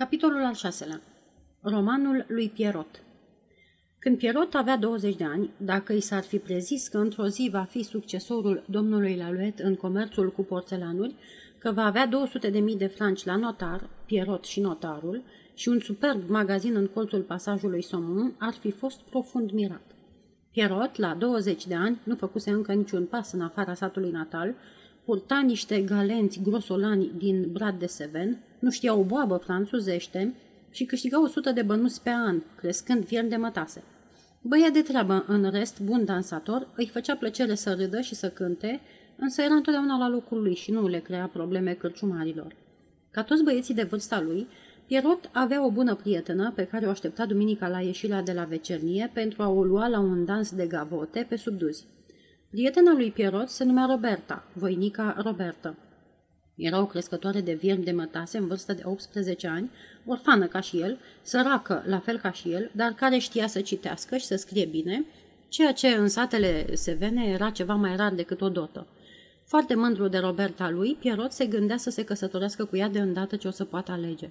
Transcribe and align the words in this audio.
Capitolul 0.00 0.44
al 0.44 0.54
șaselea 0.54 1.00
Romanul 1.60 2.24
lui 2.28 2.48
Pierrot 2.48 3.02
Când 3.98 4.18
Pierrot 4.18 4.54
avea 4.54 4.76
20 4.76 5.16
de 5.16 5.24
ani, 5.24 5.50
dacă 5.56 5.92
i 5.92 6.00
s-ar 6.00 6.22
fi 6.22 6.38
prezis 6.38 6.88
că 6.88 6.98
într-o 6.98 7.26
zi 7.26 7.48
va 7.52 7.62
fi 7.62 7.82
succesorul 7.82 8.64
domnului 8.66 9.16
Laluet 9.16 9.58
în 9.58 9.74
comerțul 9.76 10.32
cu 10.32 10.42
porțelanuri, 10.42 11.14
că 11.58 11.72
va 11.72 11.84
avea 11.84 12.06
200 12.06 12.50
de 12.50 12.58
mii 12.58 12.76
de 12.76 12.86
franci 12.86 13.24
la 13.24 13.36
notar, 13.36 13.88
Pierrot 14.06 14.44
și 14.44 14.60
notarul, 14.60 15.22
și 15.54 15.68
un 15.68 15.80
superb 15.80 16.28
magazin 16.28 16.76
în 16.76 16.86
colțul 16.86 17.22
pasajului 17.22 17.82
Somun, 17.82 18.34
ar 18.38 18.52
fi 18.52 18.70
fost 18.70 19.00
profund 19.00 19.50
mirat. 19.50 19.94
Pierrot, 20.50 20.96
la 20.96 21.14
20 21.14 21.66
de 21.66 21.74
ani, 21.74 22.00
nu 22.02 22.14
făcuse 22.14 22.50
încă 22.50 22.72
niciun 22.72 23.06
pas 23.06 23.32
în 23.32 23.40
afara 23.40 23.74
satului 23.74 24.10
natal, 24.10 24.54
purta 25.04 25.40
niște 25.40 25.80
galenți 25.80 26.40
grosolani 26.42 27.10
din 27.16 27.48
brad 27.52 27.78
de 27.78 27.86
seven, 27.86 28.44
nu 28.60 28.70
știa 28.70 28.94
o 28.94 29.02
boabă 29.02 29.36
franțuzește 29.36 30.34
și 30.70 30.84
câștiga 30.84 31.22
100 31.22 31.52
de 31.52 31.62
bănuți 31.62 32.02
pe 32.02 32.10
an, 32.10 32.42
crescând 32.56 33.06
fier 33.06 33.24
de 33.24 33.36
mătase. 33.36 33.82
Băia 34.42 34.70
de 34.70 34.82
treabă, 34.82 35.24
în 35.26 35.50
rest, 35.50 35.80
bun 35.80 36.04
dansator, 36.04 36.68
îi 36.76 36.86
făcea 36.86 37.16
plăcere 37.16 37.54
să 37.54 37.74
râdă 37.74 38.00
și 38.00 38.14
să 38.14 38.28
cânte, 38.28 38.80
însă 39.16 39.42
era 39.42 39.54
întotdeauna 39.54 39.98
la 39.98 40.08
locul 40.08 40.42
lui 40.42 40.54
și 40.54 40.70
nu 40.70 40.88
le 40.88 40.98
crea 40.98 41.26
probleme 41.32 41.72
cârciumarilor. 41.72 42.56
Ca 43.10 43.22
toți 43.22 43.44
băieții 43.44 43.74
de 43.74 43.82
vârsta 43.82 44.20
lui, 44.20 44.46
Pierrot 44.86 45.30
avea 45.32 45.64
o 45.64 45.70
bună 45.70 45.94
prietenă 45.94 46.52
pe 46.54 46.64
care 46.64 46.86
o 46.86 46.90
aștepta 46.90 47.26
duminica 47.26 47.68
la 47.68 47.80
ieșirea 47.80 48.22
de 48.22 48.32
la 48.32 48.44
vecernie 48.44 49.10
pentru 49.12 49.42
a 49.42 49.48
o 49.48 49.64
lua 49.64 49.88
la 49.88 49.98
un 49.98 50.24
dans 50.24 50.54
de 50.54 50.66
gavote 50.66 51.26
pe 51.28 51.36
subduzi. 51.36 51.86
Prietena 52.50 52.92
lui 52.92 53.10
Pierrot 53.10 53.48
se 53.48 53.64
numea 53.64 53.86
Roberta, 53.86 54.44
voinica 54.52 55.16
Roberta. 55.24 55.74
Era 56.60 56.80
o 56.80 56.86
crescătoare 56.86 57.40
de 57.40 57.52
viermi 57.52 57.84
de 57.84 57.92
mătase 57.92 58.38
în 58.38 58.46
vârstă 58.46 58.72
de 58.72 58.82
18 58.84 59.48
ani, 59.48 59.70
orfană 60.06 60.46
ca 60.46 60.60
și 60.60 60.80
el, 60.80 60.98
săracă 61.22 61.82
la 61.86 61.98
fel 61.98 62.18
ca 62.18 62.32
și 62.32 62.52
el, 62.52 62.70
dar 62.74 62.92
care 62.92 63.18
știa 63.18 63.46
să 63.46 63.60
citească 63.60 64.16
și 64.16 64.24
să 64.24 64.36
scrie 64.36 64.64
bine, 64.64 65.04
ceea 65.48 65.72
ce 65.72 65.88
în 65.88 66.08
satele 66.08 66.74
sevene 66.74 67.24
era 67.24 67.50
ceva 67.50 67.74
mai 67.74 67.96
rar 67.96 68.14
decât 68.14 68.40
o 68.40 68.48
dotă. 68.48 68.86
Foarte 69.44 69.74
mândru 69.74 70.08
de 70.08 70.18
Roberta 70.18 70.70
lui, 70.70 70.96
Pierrot 71.00 71.32
se 71.32 71.46
gândea 71.46 71.76
să 71.76 71.90
se 71.90 72.04
căsătorească 72.04 72.64
cu 72.64 72.76
ea 72.76 72.88
de 72.88 73.00
îndată 73.00 73.36
ce 73.36 73.48
o 73.48 73.50
să 73.50 73.64
poată 73.64 73.92
alege. 73.92 74.30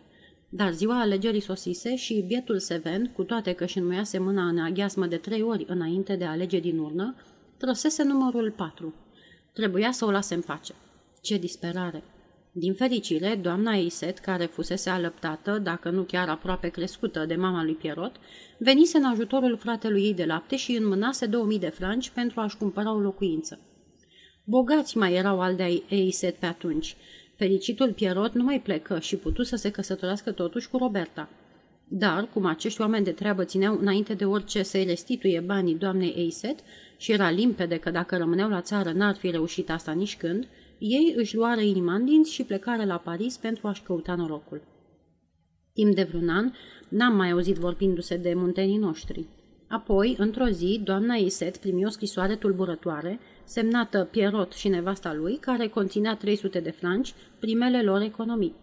Dar 0.50 0.74
ziua 0.74 1.00
alegerii 1.00 1.40
sosise 1.40 1.96
și 1.96 2.24
bietul 2.28 2.60
Seven, 2.60 3.12
cu 3.16 3.24
toate 3.24 3.54
că 3.54 3.64
își 3.64 3.78
înmuiase 3.78 4.18
mâna 4.18 4.48
în 4.48 4.58
aghiasmă 4.58 5.06
de 5.06 5.18
trei 5.18 5.42
ori 5.42 5.66
înainte 5.68 6.16
de 6.16 6.26
a 6.26 6.32
alege 6.32 6.60
din 6.60 6.78
urnă, 6.78 7.16
trăsese 7.58 8.04
numărul 8.04 8.52
patru. 8.52 8.94
Trebuia 9.54 9.92
să 9.92 10.06
o 10.06 10.12
lase 10.12 10.34
în 10.34 10.42
pace. 10.42 10.74
Ce 11.22 11.38
disperare! 11.38 12.04
Din 12.60 12.74
fericire, 12.74 13.40
doamna 13.42 13.76
Iset, 13.76 14.18
care 14.18 14.46
fusese 14.46 14.90
alăptată, 14.90 15.60
dacă 15.64 15.90
nu 15.90 16.02
chiar 16.02 16.30
aproape 16.30 16.68
crescută 16.68 17.26
de 17.26 17.36
mama 17.36 17.64
lui 17.64 17.74
Pierrot, 17.74 18.16
venise 18.58 18.98
în 18.98 19.04
ajutorul 19.04 19.58
fratelui 19.58 20.04
ei 20.04 20.14
de 20.14 20.26
lapte 20.26 20.56
și 20.56 20.76
înmânase 20.76 21.26
2000 21.26 21.60
de 21.60 21.70
franci 21.70 22.10
pentru 22.10 22.40
a-și 22.40 22.58
cumpăra 22.58 22.94
o 22.94 23.00
locuință. 23.00 23.60
Bogați 24.44 24.98
mai 24.98 25.14
erau 25.14 25.42
al 25.42 25.56
de 25.56 25.84
Eiset 25.90 26.36
pe 26.36 26.46
atunci. 26.46 26.96
Fericitul 27.36 27.94
Pierrot 27.94 28.34
nu 28.34 28.44
mai 28.44 28.62
plecă 28.62 29.00
și 29.00 29.16
putu 29.16 29.44
să 29.44 29.56
se 29.56 29.72
căsătorească 29.72 30.32
totuși 30.32 30.70
cu 30.70 30.78
Roberta. 30.78 31.30
Dar, 31.88 32.30
cum 32.34 32.46
acești 32.46 32.82
oameni 32.82 33.06
de 33.06 33.12
treabă 33.12 33.44
țineau 33.44 33.78
înainte 33.80 34.14
de 34.14 34.26
orice 34.26 34.64
să-i 34.64 34.86
restituie 34.86 35.40
banii 35.40 35.76
doamnei 35.76 36.14
Eiset 36.16 36.60
și 36.98 37.12
era 37.12 37.30
limpede 37.30 37.78
că 37.78 37.92
dacă 37.92 38.18
rămâneau 38.18 38.50
la 38.50 38.62
țară 38.62 38.92
n-ar 38.92 39.16
fi 39.16 39.30
reușit 39.30 39.70
asta 39.70 39.92
nici 39.92 40.18
când, 40.18 40.48
ei 40.80 41.14
își 41.18 41.36
luară 41.36 41.62
inima 41.62 41.94
în 41.94 42.06
dinți 42.06 42.34
și 42.34 42.44
plecare 42.44 42.86
la 42.86 42.98
Paris 42.98 43.38
pentru 43.38 43.68
a-și 43.68 43.82
căuta 43.82 44.16
norocul. 44.16 44.62
Timp 45.74 45.96
de 45.96 46.04
vreun 46.04 46.30
an, 46.30 46.52
n-am 46.90 47.16
mai 47.16 47.32
auzit 47.32 47.56
vorbindu-se 47.56 48.18
de 48.18 48.34
muntenii 48.34 48.78
noștri. 48.78 49.28
Apoi, 49.68 50.16
într-o 50.18 50.48
zi, 50.48 50.82
doamna 50.84 51.16
Iset 51.16 51.58
primi 51.58 51.86
o 51.86 51.90
scrisoare 51.90 52.36
tulburătoare, 52.36 53.20
semnată 53.44 54.08
Pierrot 54.12 54.52
și 54.52 54.68
nevasta 54.68 55.14
lui, 55.14 55.38
care 55.38 55.68
conținea 55.68 56.16
300 56.16 56.60
de 56.60 56.72
franci, 56.72 57.14
primele 57.40 57.84
lor 57.84 58.02
economii. 58.02 58.56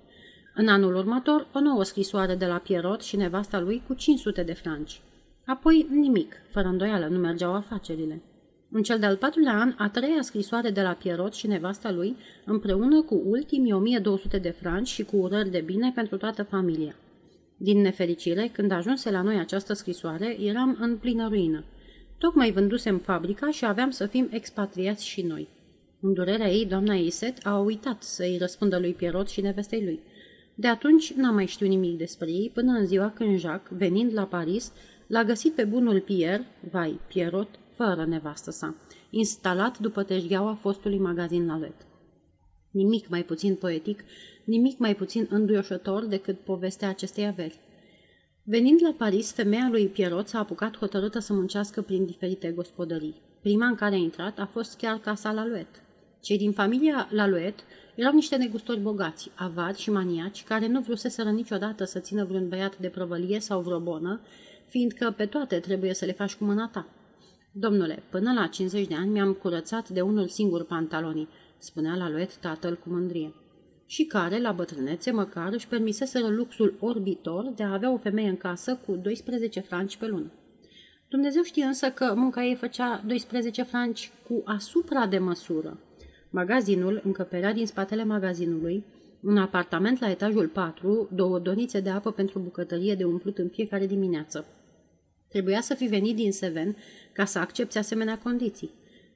În 0.54 0.68
anul 0.68 0.94
următor, 0.94 1.46
o 1.54 1.60
nouă 1.60 1.82
scrisoare 1.82 2.34
de 2.34 2.46
la 2.46 2.56
Pierrot 2.56 3.02
și 3.02 3.16
nevasta 3.16 3.60
lui 3.60 3.82
cu 3.86 3.94
500 3.94 4.42
de 4.42 4.52
franci. 4.52 5.00
Apoi 5.46 5.86
nimic, 5.90 6.34
fără 6.50 6.68
îndoială, 6.68 7.06
nu 7.06 7.18
mergeau 7.18 7.54
afacerile. 7.54 8.22
În 8.70 8.82
cel 8.82 8.98
de-al 8.98 9.16
patrulea 9.16 9.60
an, 9.60 9.74
a 9.78 9.88
treia 9.88 10.22
scrisoare 10.22 10.70
de 10.70 10.82
la 10.82 10.92
Pierrot 10.92 11.34
și 11.34 11.46
nevasta 11.46 11.90
lui, 11.90 12.16
împreună 12.44 13.02
cu 13.02 13.22
ultimii 13.24 13.72
1200 13.72 14.38
de 14.38 14.50
franci 14.50 14.88
și 14.88 15.04
cu 15.04 15.16
urări 15.16 15.50
de 15.50 15.62
bine 15.66 15.92
pentru 15.94 16.16
toată 16.16 16.42
familia. 16.42 16.96
Din 17.56 17.80
nefericire, 17.80 18.50
când 18.52 18.70
ajunse 18.70 19.10
la 19.10 19.22
noi 19.22 19.38
această 19.38 19.72
scrisoare, 19.72 20.40
eram 20.40 20.76
în 20.80 20.96
plină 20.96 21.28
ruină. 21.28 21.64
Tocmai 22.18 22.52
vândusem 22.52 22.98
fabrica 22.98 23.50
și 23.50 23.64
aveam 23.64 23.90
să 23.90 24.06
fim 24.06 24.28
expatriați 24.30 25.06
și 25.06 25.22
noi. 25.22 25.48
În 26.00 26.12
durerea 26.12 26.50
ei, 26.50 26.66
doamna 26.66 26.94
Iset 26.94 27.46
a 27.46 27.58
uitat 27.58 28.02
să-i 28.02 28.38
răspundă 28.38 28.78
lui 28.78 28.92
Pierrot 28.92 29.28
și 29.28 29.40
nevestei 29.40 29.84
lui. 29.84 30.00
De 30.54 30.66
atunci 30.66 31.12
n-am 31.12 31.34
mai 31.34 31.46
știut 31.46 31.70
nimic 31.70 31.98
despre 31.98 32.30
ei 32.30 32.50
până 32.54 32.72
în 32.72 32.86
ziua 32.86 33.10
când 33.10 33.38
Jacques, 33.38 33.78
venind 33.78 34.12
la 34.14 34.24
Paris, 34.24 34.72
l-a 35.06 35.24
găsit 35.24 35.54
pe 35.54 35.64
bunul 35.64 36.00
Pierre, 36.00 36.46
vai, 36.70 37.00
Pierrot, 37.08 37.48
fără 37.76 38.04
nevastă 38.04 38.50
sa, 38.50 38.74
instalat 39.10 39.78
după 39.78 40.02
teșgheaua 40.02 40.54
fostului 40.54 40.98
magazin 40.98 41.46
Lavet. 41.46 41.86
Nimic 42.70 43.08
mai 43.08 43.22
puțin 43.22 43.54
poetic, 43.54 44.04
nimic 44.44 44.78
mai 44.78 44.94
puțin 44.94 45.26
înduioșător 45.30 46.04
decât 46.04 46.38
povestea 46.38 46.88
acestei 46.88 47.26
averi. 47.26 47.58
Venind 48.42 48.80
la 48.82 48.94
Paris, 48.98 49.32
femeia 49.32 49.68
lui 49.70 49.86
Pierrot 49.86 50.28
s-a 50.28 50.38
apucat 50.38 50.76
hotărâtă 50.76 51.18
să 51.18 51.32
muncească 51.32 51.82
prin 51.82 52.04
diferite 52.04 52.50
gospodării. 52.50 53.20
Prima 53.40 53.66
în 53.66 53.74
care 53.74 53.94
a 53.94 53.98
intrat 53.98 54.38
a 54.38 54.46
fost 54.52 54.76
chiar 54.76 54.98
casa 54.98 55.32
Laluet. 55.32 55.82
Cei 56.20 56.38
din 56.38 56.52
familia 56.52 57.08
Laluet 57.10 57.54
erau 57.94 58.12
niște 58.12 58.36
negustori 58.36 58.80
bogați, 58.80 59.30
avari 59.34 59.78
și 59.78 59.90
maniaci, 59.90 60.44
care 60.44 60.66
nu 60.66 60.80
vruseseră 60.80 61.30
niciodată 61.30 61.84
să 61.84 61.98
țină 61.98 62.24
vreun 62.24 62.48
băiat 62.48 62.78
de 62.78 62.88
prăvălie 62.88 63.40
sau 63.40 63.60
vreo 63.60 63.78
bonă, 63.78 64.20
fiindcă 64.66 65.14
pe 65.16 65.26
toate 65.26 65.58
trebuie 65.58 65.94
să 65.94 66.04
le 66.04 66.12
faci 66.12 66.34
cu 66.34 66.44
mâna 66.44 66.68
ta. 66.68 66.86
Domnule, 67.58 68.02
până 68.10 68.32
la 68.32 68.46
50 68.46 68.86
de 68.86 68.94
ani 68.94 69.10
mi-am 69.10 69.32
curățat 69.32 69.88
de 69.88 70.00
unul 70.00 70.28
singur 70.28 70.64
pantalonii, 70.64 71.28
spunea 71.58 71.94
la 71.94 72.10
Luet 72.10 72.36
tatăl 72.36 72.76
cu 72.76 72.88
mândrie. 72.88 73.34
Și 73.86 74.04
care, 74.04 74.40
la 74.40 74.52
bătrânețe, 74.52 75.10
măcar 75.10 75.52
își 75.52 75.68
permiseseră 75.68 76.28
luxul 76.28 76.74
orbitor 76.80 77.52
de 77.56 77.62
a 77.62 77.72
avea 77.72 77.92
o 77.92 77.96
femeie 77.96 78.28
în 78.28 78.36
casă 78.36 78.80
cu 78.86 78.96
12 78.96 79.60
franci 79.60 79.96
pe 79.96 80.06
lună. 80.06 80.30
Dumnezeu 81.08 81.42
știe 81.42 81.64
însă 81.64 81.90
că 81.90 82.14
munca 82.16 82.44
ei 82.44 82.54
făcea 82.54 83.02
12 83.06 83.62
franci 83.62 84.10
cu 84.28 84.42
asupra 84.44 85.06
de 85.06 85.18
măsură. 85.18 85.78
Magazinul, 86.30 87.00
încăperea 87.04 87.52
din 87.52 87.66
spatele 87.66 88.04
magazinului, 88.04 88.84
un 89.20 89.36
apartament 89.36 90.00
la 90.00 90.10
etajul 90.10 90.48
4, 90.48 91.08
două 91.14 91.38
donițe 91.38 91.80
de 91.80 91.90
apă 91.90 92.12
pentru 92.12 92.38
bucătărie 92.38 92.94
de 92.94 93.04
umplut 93.04 93.38
în 93.38 93.48
fiecare 93.48 93.86
dimineață. 93.86 94.44
Trebuia 95.28 95.60
să 95.60 95.74
fi 95.74 95.86
venit 95.86 96.16
din 96.16 96.32
Seven 96.32 96.76
ca 97.16 97.24
să 97.24 97.38
accepte 97.38 97.78
asemenea 97.78 98.18
condiții. 98.18 98.70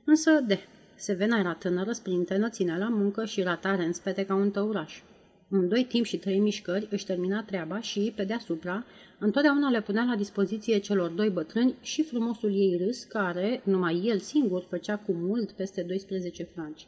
Însă, 0.05 0.31
de, 0.47 0.59
Sevena 0.95 1.39
era 1.39 1.55
tânără, 1.55 1.93
sprintenă, 1.93 2.49
ținea 2.49 2.77
la 2.77 2.89
muncă 2.89 3.25
și 3.25 3.43
ratare 3.43 3.85
în 3.85 3.93
spete 3.93 4.25
ca 4.25 4.35
un 4.35 4.51
tăuraș. 4.51 5.03
În 5.49 5.69
doi 5.69 5.85
timp 5.85 6.05
și 6.05 6.17
trei 6.17 6.39
mișcări 6.39 6.89
își 6.91 7.05
termina 7.05 7.43
treaba 7.43 7.81
și, 7.81 8.13
pe 8.17 8.25
deasupra, 8.25 8.85
întotdeauna 9.19 9.71
le 9.71 9.83
punea 9.83 10.03
la 10.03 10.17
dispoziție 10.17 10.79
celor 10.79 11.11
doi 11.11 11.31
bătrâni 11.31 11.75
și 11.81 12.03
frumosul 12.03 12.51
ei 12.51 12.81
râs, 12.85 13.05
care, 13.05 13.63
numai 13.65 14.03
el 14.05 14.19
singur, 14.19 14.67
făcea 14.69 14.97
cu 14.97 15.13
mult 15.13 15.51
peste 15.51 15.83
12 15.83 16.43
franci. 16.43 16.87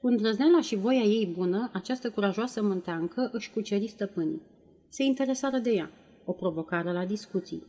Cu 0.00 0.06
îndrăzneala 0.06 0.60
și 0.60 0.76
voia 0.76 1.02
ei 1.02 1.26
bună, 1.36 1.70
această 1.72 2.10
curajoasă 2.10 2.62
mânteancă 2.62 3.30
își 3.32 3.50
cuceri 3.50 3.88
stăpânii. 3.88 4.42
Se 4.88 5.02
interesară 5.02 5.58
de 5.58 5.70
ea, 5.70 5.90
o 6.24 6.32
provocare 6.32 6.92
la 6.92 7.04
discuții. 7.04 7.62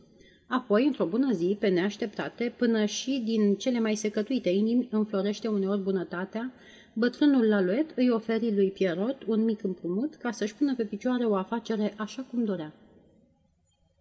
Apoi, 0.50 0.86
într-o 0.86 1.04
bună 1.04 1.32
zi, 1.32 1.56
pe 1.60 1.68
neașteptate, 1.68 2.54
până 2.56 2.84
și 2.84 3.22
din 3.24 3.54
cele 3.54 3.80
mai 3.80 3.94
secătuite 3.94 4.48
inimi 4.48 4.88
înflorește 4.90 5.48
uneori 5.48 5.80
bunătatea, 5.80 6.52
bătrânul 6.92 7.48
Laluet 7.48 7.90
îi 7.96 8.10
oferi 8.10 8.54
lui 8.54 8.70
Pierrot 8.70 9.22
un 9.26 9.44
mic 9.44 9.62
împrumut 9.62 10.14
ca 10.14 10.30
să-și 10.30 10.54
pună 10.54 10.74
pe 10.74 10.84
picioare 10.84 11.24
o 11.24 11.34
afacere 11.34 11.94
așa 11.96 12.22
cum 12.30 12.44
dorea. 12.44 12.72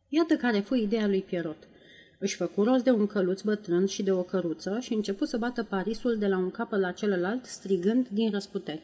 Iată 0.07 0.35
care 0.35 0.59
fu 0.59 0.75
ideea 0.75 1.07
lui 1.07 1.21
Pierrot. 1.21 1.67
Își 2.19 2.35
făcu 2.35 2.63
rost 2.63 2.83
de 2.83 2.91
un 2.91 3.07
căluț 3.07 3.41
bătrân 3.41 3.85
și 3.85 4.03
de 4.03 4.11
o 4.11 4.21
căruță 4.21 4.77
și 4.81 4.93
începu 4.93 5.25
să 5.25 5.37
bată 5.37 5.63
Parisul 5.63 6.17
de 6.17 6.27
la 6.27 6.37
un 6.37 6.51
capăt 6.51 6.79
la 6.79 6.91
celălalt, 6.91 7.45
strigând 7.45 8.07
din 8.07 8.31
răsputeri. 8.31 8.81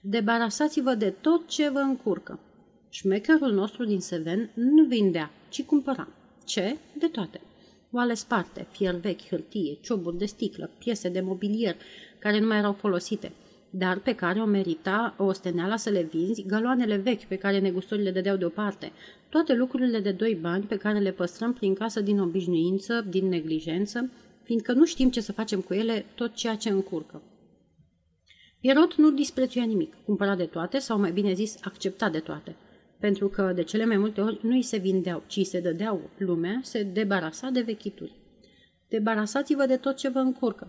Debarasați-vă 0.00 0.94
de 0.94 1.10
tot 1.10 1.48
ce 1.48 1.68
vă 1.68 1.78
încurcă. 1.78 2.40
Șmecherul 2.88 3.52
nostru 3.52 3.84
din 3.84 4.00
Seven 4.00 4.50
nu 4.54 4.84
vindea, 4.84 5.30
ci 5.48 5.62
cumpăra. 5.62 6.08
Ce? 6.44 6.76
De 6.98 7.06
toate. 7.06 7.40
Oale 7.90 8.14
sparte, 8.14 8.66
fier 8.70 8.94
vechi, 8.94 9.28
hârtie, 9.28 9.78
cioburi 9.80 10.18
de 10.18 10.24
sticlă, 10.24 10.70
piese 10.78 11.08
de 11.08 11.20
mobilier 11.20 11.76
care 12.18 12.40
nu 12.40 12.46
mai 12.46 12.58
erau 12.58 12.72
folosite, 12.72 13.32
dar 13.70 13.98
pe 13.98 14.14
care 14.14 14.40
o 14.40 14.44
merita 14.44 15.14
o 15.18 15.24
osteneala 15.24 15.76
să 15.76 15.90
le 15.90 16.02
vinzi, 16.02 16.46
galoanele 16.46 16.96
vechi 16.96 17.24
pe 17.24 17.36
care 17.36 17.58
negustorile 17.58 18.10
dădeau 18.10 18.36
deoparte, 18.36 18.92
toate 19.28 19.54
lucrurile 19.54 20.00
de 20.00 20.10
doi 20.12 20.34
bani 20.40 20.64
pe 20.64 20.76
care 20.76 20.98
le 20.98 21.12
păstrăm 21.12 21.52
prin 21.52 21.74
casă 21.74 22.00
din 22.00 22.20
obișnuință, 22.20 23.04
din 23.08 23.28
neglijență, 23.28 24.10
fiindcă 24.42 24.72
nu 24.72 24.84
știm 24.84 25.10
ce 25.10 25.20
să 25.20 25.32
facem 25.32 25.60
cu 25.60 25.74
ele, 25.74 26.06
tot 26.14 26.34
ceea 26.34 26.56
ce 26.56 26.68
încurcă. 26.68 27.22
Pierrot 28.60 28.94
nu 28.94 29.10
disprețuia 29.10 29.64
nimic, 29.64 29.94
cumpăra 30.04 30.34
de 30.34 30.44
toate 30.44 30.78
sau 30.78 30.98
mai 30.98 31.12
bine 31.12 31.32
zis 31.32 31.56
accepta 31.62 32.08
de 32.08 32.18
toate, 32.18 32.56
pentru 33.04 33.28
că 33.28 33.52
de 33.54 33.62
cele 33.62 33.84
mai 33.84 33.96
multe 33.96 34.20
ori 34.20 34.38
nu 34.42 34.50
îi 34.50 34.62
se 34.62 34.76
vindeau, 34.76 35.22
ci 35.26 35.40
se 35.40 35.60
dădeau 35.60 36.10
lumea, 36.18 36.60
se 36.62 36.82
debarasa 36.82 37.48
de 37.48 37.60
vechituri. 37.60 38.12
Debarasați-vă 38.88 39.66
de 39.66 39.76
tot 39.76 39.96
ce 39.96 40.08
vă 40.08 40.18
încurcă. 40.18 40.68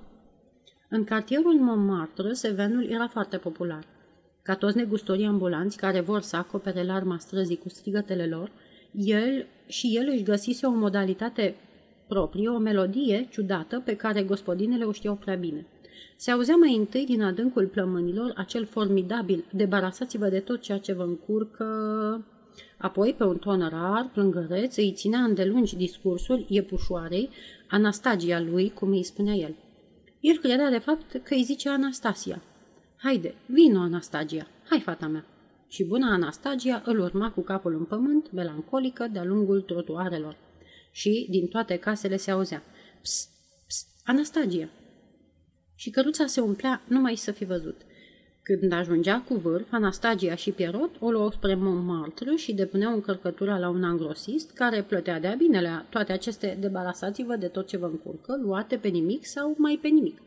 În 0.90 1.04
cartierul 1.04 1.60
Montmartre, 1.60 2.34
sevenul 2.34 2.90
era 2.90 3.08
foarte 3.08 3.38
popular. 3.38 3.84
Ca 4.42 4.56
toți 4.56 4.78
negustorii 4.78 5.26
ambulanți 5.26 5.78
care 5.78 6.00
vor 6.00 6.22
să 6.22 6.36
acopere 6.36 6.84
larma 6.84 7.18
străzii 7.18 7.58
cu 7.58 7.70
strigătele 7.70 8.28
lor, 8.28 8.52
el 8.92 9.46
și 9.68 9.98
el 9.98 10.08
își 10.12 10.24
găsise 10.24 10.66
o 10.66 10.72
modalitate 10.72 11.56
proprie, 12.08 12.50
o 12.50 12.58
melodie 12.58 13.28
ciudată 13.32 13.82
pe 13.86 13.96
care 13.96 14.24
gospodinele 14.24 14.84
o 14.84 14.92
știau 14.92 15.16
prea 15.16 15.36
bine. 15.36 15.66
Se 16.16 16.32
auzea 16.32 16.56
mai 16.56 16.76
întâi 16.76 17.06
din 17.06 17.22
adâncul 17.22 17.68
plămânilor 17.68 18.34
acel 18.36 18.66
formidabil, 18.66 19.46
debarasați-vă 19.52 20.30
de 20.30 20.40
tot 20.40 20.62
ceea 20.62 20.78
ce 20.78 20.94
vă 20.94 21.04
încurcă... 21.04 21.66
Apoi, 22.78 23.14
pe 23.18 23.24
un 23.24 23.38
ton 23.38 23.68
rar, 23.70 24.10
plângăreț, 24.14 24.78
îi 24.78 24.92
ținea 24.92 25.20
îndelungi 25.20 25.76
discursul 25.76 26.46
iepușoarei, 26.48 27.30
Anastagia 27.68 28.40
lui, 28.40 28.70
cum 28.70 28.90
îi 28.92 29.04
spunea 29.04 29.34
el. 29.34 29.56
El 30.20 30.38
credea, 30.38 30.70
de 30.70 30.78
fapt, 30.78 31.12
că 31.24 31.34
îi 31.34 31.44
zice 31.44 31.70
Anastasia. 31.70 32.42
Haide, 32.98 33.36
vino, 33.46 33.80
Anastagia, 33.80 34.48
hai, 34.70 34.80
fata 34.80 35.08
mea. 35.08 35.26
Și 35.68 35.84
buna 35.84 36.14
Anastagia 36.14 36.82
îl 36.86 37.00
urma 37.00 37.32
cu 37.32 37.42
capul 37.42 37.74
în 37.74 37.84
pământ, 37.84 38.32
melancolică, 38.32 39.08
de-a 39.12 39.24
lungul 39.24 39.62
trotuarelor. 39.62 40.38
Și 40.92 41.28
din 41.30 41.48
toate 41.48 41.78
casele 41.78 42.18
se 42.18 42.32
auzea. 42.32 42.64
Psst, 43.02 43.30
psst, 43.68 43.88
Anastagia, 44.06 44.70
și 45.76 45.90
căruța 45.90 46.26
se 46.26 46.42
umplea 46.42 46.82
numai 46.88 47.16
să 47.16 47.32
fi 47.32 47.46
văzut. 47.46 47.82
Când 48.44 48.72
ajungea 48.72 49.24
cu 49.28 49.34
vârf, 49.34 49.68
Anastagia 49.72 50.36
și 50.36 50.52
Pierrot 50.52 50.92
o 51.00 51.12
luau 51.12 51.32
spre 51.32 51.56
Montmartre 51.56 52.36
și 52.36 52.54
depuneau 52.54 52.94
încărcătura 52.94 53.58
la 53.58 53.70
un 53.70 53.84
angrosist 53.84 54.52
care 54.52 54.82
plătea 54.82 55.20
de-a 55.20 55.36
binele 55.36 55.86
toate 55.90 56.12
aceste 56.12 56.58
debarasați-vă 56.60 57.36
de 57.36 57.48
tot 57.48 57.68
ce 57.68 57.78
vă 57.78 57.86
încurcă, 57.86 58.40
luate 58.44 58.76
pe 58.76 58.88
nimic 58.88 59.26
sau 59.26 59.56
mai 59.58 59.80
pe 59.82 59.88
nimic. 59.88 60.22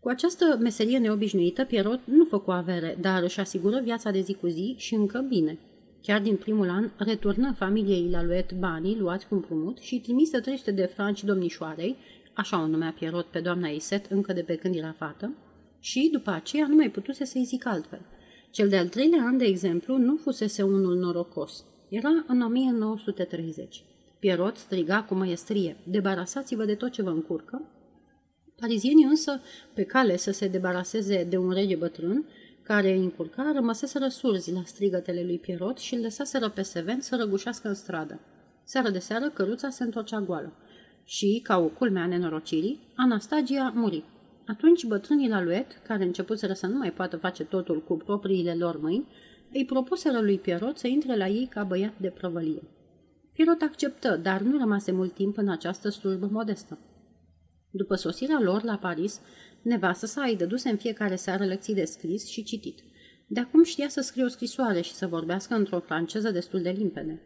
Cu 0.00 0.08
această 0.08 0.58
meserie 0.60 0.98
neobișnuită, 0.98 1.64
Pierrot 1.64 2.00
nu 2.04 2.24
făcu 2.24 2.50
avere, 2.50 2.96
dar 3.00 3.22
își 3.22 3.40
asigură 3.40 3.80
viața 3.80 4.10
de 4.10 4.20
zi 4.20 4.34
cu 4.34 4.46
zi 4.46 4.74
și 4.78 4.94
încă 4.94 5.24
bine. 5.28 5.58
Chiar 6.02 6.20
din 6.20 6.36
primul 6.36 6.68
an, 6.68 6.90
returnă 6.96 7.54
familiei 7.56 8.08
Laluet 8.10 8.52
banii 8.52 8.98
luați 8.98 9.28
cu 9.28 9.34
împrumut 9.34 9.78
și 9.78 10.00
trimisă 10.00 10.40
300 10.40 10.70
de 10.70 10.84
franci 10.94 11.24
domnișoarei, 11.24 11.96
așa 12.40 12.62
o 12.62 12.66
numea 12.66 12.94
Pierrot 12.98 13.26
pe 13.26 13.40
doamna 13.40 13.68
Iset 13.68 14.06
încă 14.06 14.32
de 14.32 14.42
pe 14.42 14.54
când 14.56 14.74
era 14.74 14.94
fată, 14.98 15.32
și 15.80 16.08
după 16.12 16.30
aceea 16.30 16.66
nu 16.66 16.74
mai 16.74 16.90
putuse 16.90 17.24
să-i 17.24 17.44
zic 17.44 17.66
altfel. 17.66 18.00
Cel 18.50 18.68
de-al 18.68 18.88
treilea 18.88 19.24
an, 19.24 19.36
de 19.36 19.44
exemplu, 19.44 19.96
nu 19.96 20.16
fusese 20.16 20.62
unul 20.62 20.96
norocos. 20.96 21.64
Era 21.88 22.24
în 22.26 22.40
1930. 22.40 23.84
Pierrot 24.18 24.56
striga 24.56 25.02
cu 25.02 25.14
măiestrie, 25.14 25.76
debarasați-vă 25.84 26.64
de 26.64 26.74
tot 26.74 26.90
ce 26.90 27.02
vă 27.02 27.10
încurcă. 27.10 27.62
Parizienii 28.60 29.04
însă, 29.04 29.40
pe 29.74 29.82
cale 29.82 30.16
să 30.16 30.30
se 30.30 30.48
debaraseze 30.48 31.26
de 31.28 31.36
un 31.36 31.50
rege 31.50 31.76
bătrân, 31.76 32.24
care 32.62 32.92
îi 32.92 33.02
încurca, 33.02 33.52
rămăseseră 33.54 34.08
surzi 34.08 34.52
la 34.52 34.62
strigătele 34.64 35.22
lui 35.22 35.38
Pierrot 35.38 35.78
și 35.78 35.94
îl 35.94 36.00
lăsaseră 36.00 36.48
pe 36.48 36.62
Seven 36.62 37.00
să 37.00 37.16
răgușească 37.16 37.68
în 37.68 37.74
stradă. 37.74 38.20
Seară 38.64 38.90
de 38.90 38.98
seară, 38.98 39.30
căruța 39.30 39.70
se 39.70 39.82
întorcea 39.84 40.20
goală 40.20 40.52
și, 41.10 41.40
ca 41.42 41.58
o 41.58 41.68
culme 41.68 42.00
a 42.00 42.06
nenorocirii, 42.06 42.80
Anastagia 42.96 43.72
muri. 43.74 44.04
Atunci 44.46 44.84
bătrânii 44.84 45.28
la 45.28 45.42
luet, 45.42 45.80
care 45.86 46.04
începuseră 46.04 46.52
să 46.52 46.66
nu 46.66 46.78
mai 46.78 46.92
poată 46.92 47.16
face 47.16 47.44
totul 47.44 47.82
cu 47.82 47.96
propriile 47.96 48.54
lor 48.54 48.80
mâini, 48.80 49.08
îi 49.52 49.64
propuseră 49.64 50.20
lui 50.20 50.38
Pierrot 50.38 50.78
să 50.78 50.86
intre 50.86 51.16
la 51.16 51.28
ei 51.28 51.46
ca 51.46 51.64
băiat 51.64 51.92
de 52.00 52.08
prăvălie. 52.08 52.62
Pierrot 53.32 53.62
acceptă, 53.62 54.16
dar 54.16 54.40
nu 54.40 54.58
rămase 54.58 54.92
mult 54.92 55.14
timp 55.14 55.36
în 55.36 55.48
această 55.48 55.88
slujbă 55.88 56.28
modestă. 56.32 56.78
După 57.70 57.94
sosirea 57.94 58.40
lor 58.40 58.62
la 58.62 58.76
Paris, 58.76 59.20
nevastă 59.62 60.06
sa 60.06 60.22
îi 60.22 60.36
dăduse 60.36 60.68
în 60.68 60.76
fiecare 60.76 61.16
seară 61.16 61.44
lecții 61.44 61.74
de 61.74 61.84
scris 61.84 62.26
și 62.28 62.42
citit. 62.42 62.78
De 63.26 63.40
acum 63.40 63.62
știa 63.62 63.88
să 63.88 64.00
scrie 64.00 64.24
o 64.24 64.28
scrisoare 64.28 64.80
și 64.80 64.94
să 64.94 65.06
vorbească 65.06 65.54
într-o 65.54 65.80
franceză 65.80 66.30
destul 66.30 66.62
de 66.62 66.70
limpede. 66.70 67.20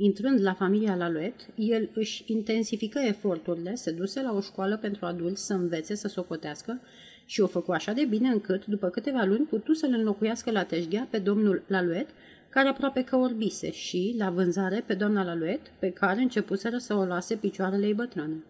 Intrând 0.00 0.42
la 0.42 0.52
familia 0.52 0.94
Laluet, 0.94 1.34
el 1.54 1.90
își 1.94 2.24
intensifică 2.26 2.98
eforturile, 2.98 3.74
se 3.74 3.90
duse 3.90 4.22
la 4.22 4.32
o 4.32 4.40
școală 4.40 4.76
pentru 4.76 5.06
adulți 5.06 5.46
să 5.46 5.52
învețe 5.52 5.94
să 5.94 6.08
socotească 6.08 6.80
și 7.24 7.40
o 7.40 7.46
făcu 7.46 7.72
așa 7.72 7.92
de 7.92 8.04
bine 8.04 8.28
încât, 8.28 8.66
după 8.66 8.88
câteva 8.88 9.24
luni, 9.24 9.46
putu 9.46 9.72
să-l 9.72 9.92
înlocuiască 9.92 10.50
la 10.50 10.64
teșghea 10.64 11.06
pe 11.10 11.18
domnul 11.18 11.62
Laluet, 11.66 12.08
care 12.48 12.68
aproape 12.68 13.04
că 13.04 13.16
orbise, 13.16 13.70
și, 13.70 14.14
la 14.18 14.30
vânzare, 14.30 14.84
pe 14.86 14.94
doamna 14.94 15.24
Laluet, 15.24 15.60
pe 15.78 15.90
care 15.90 16.20
începuseră 16.20 16.78
să 16.78 16.94
o 16.94 17.04
lase 17.04 17.36
picioarele 17.36 17.86
ei 17.86 17.94
bătrâne. 17.94 18.44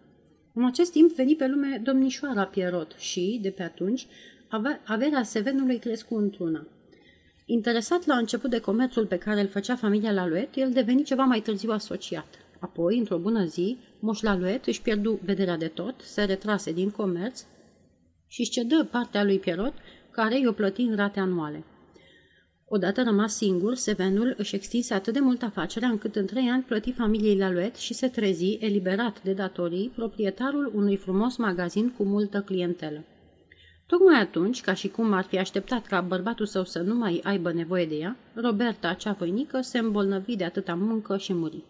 În 0.53 0.65
acest 0.65 0.91
timp 0.91 1.11
veni 1.11 1.35
pe 1.35 1.47
lume 1.47 1.81
domnișoara 1.83 2.43
Pierrot 2.43 2.91
și, 2.97 3.39
de 3.41 3.49
pe 3.49 3.63
atunci, 3.63 4.07
averea 4.83 5.23
Sevenului 5.23 5.77
crescu 5.77 6.15
într-una. 6.15 6.67
Interesat 7.51 8.05
la 8.05 8.15
început 8.15 8.49
de 8.49 8.59
comerțul 8.59 9.05
pe 9.05 9.17
care 9.17 9.41
îl 9.41 9.47
făcea 9.47 9.75
familia 9.75 10.11
Laluet, 10.11 10.55
el 10.55 10.71
deveni 10.71 11.03
ceva 11.03 11.23
mai 11.23 11.39
târziu 11.39 11.71
asociat. 11.71 12.25
Apoi, 12.59 12.97
într-o 12.97 13.17
bună 13.17 13.45
zi, 13.45 13.77
Moș 13.99 14.21
Laluet 14.21 14.65
își 14.65 14.81
pierdu 14.81 15.19
vederea 15.23 15.57
de 15.57 15.67
tot, 15.67 15.95
se 16.01 16.23
retrase 16.23 16.71
din 16.71 16.89
comerț 16.89 17.43
și 18.27 18.39
își 18.41 18.49
cedă 18.49 18.87
partea 18.91 19.23
lui 19.23 19.39
Pierrot, 19.39 19.73
care 20.11 20.39
i-o 20.39 20.51
plăti 20.51 20.81
în 20.81 20.95
rate 20.95 21.19
anuale. 21.19 21.63
Odată 22.65 23.03
rămas 23.03 23.35
singur, 23.35 23.75
Sevenul 23.75 24.33
își 24.37 24.55
extinse 24.55 24.93
atât 24.93 25.13
de 25.13 25.19
mult 25.19 25.43
afacerea 25.43 25.89
încât 25.89 26.15
în 26.15 26.25
trei 26.25 26.49
ani 26.49 26.63
plăti 26.63 26.91
familiei 26.91 27.37
Laluet 27.37 27.75
și 27.75 27.93
se 27.93 28.07
trezi, 28.07 28.57
eliberat 28.59 29.23
de 29.23 29.33
datorii, 29.33 29.91
proprietarul 29.95 30.71
unui 30.75 30.97
frumos 30.97 31.35
magazin 31.35 31.89
cu 31.97 32.03
multă 32.03 32.41
clientelă. 32.41 33.03
Tocmai 33.89 34.19
atunci, 34.19 34.61
ca 34.61 34.73
și 34.73 34.87
cum 34.87 35.13
ar 35.13 35.23
fi 35.23 35.37
așteptat 35.37 35.85
ca 35.85 36.01
bărbatul 36.01 36.45
său 36.45 36.63
să 36.63 36.79
nu 36.79 36.95
mai 36.95 37.21
aibă 37.23 37.51
nevoie 37.53 37.85
de 37.85 37.95
ea, 37.95 38.17
Roberta, 38.33 38.93
cea 38.93 39.11
voinică, 39.11 39.61
se 39.61 39.77
îmbolnăvi 39.77 40.35
de 40.35 40.43
atâta 40.43 40.75
muncă 40.75 41.17
și 41.17 41.33
muri. 41.33 41.63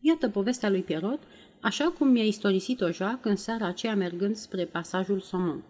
Iată 0.00 0.28
povestea 0.28 0.70
lui 0.70 0.82
Pierrot, 0.82 1.18
așa 1.60 1.84
cum 1.98 2.08
mi-a 2.08 2.24
istorisit-o 2.24 2.90
Jacques 2.90 3.30
în 3.30 3.36
seara 3.36 3.66
aceea 3.66 3.94
mergând 3.94 4.36
spre 4.36 4.64
pasajul 4.64 5.20
Somon. 5.20 5.62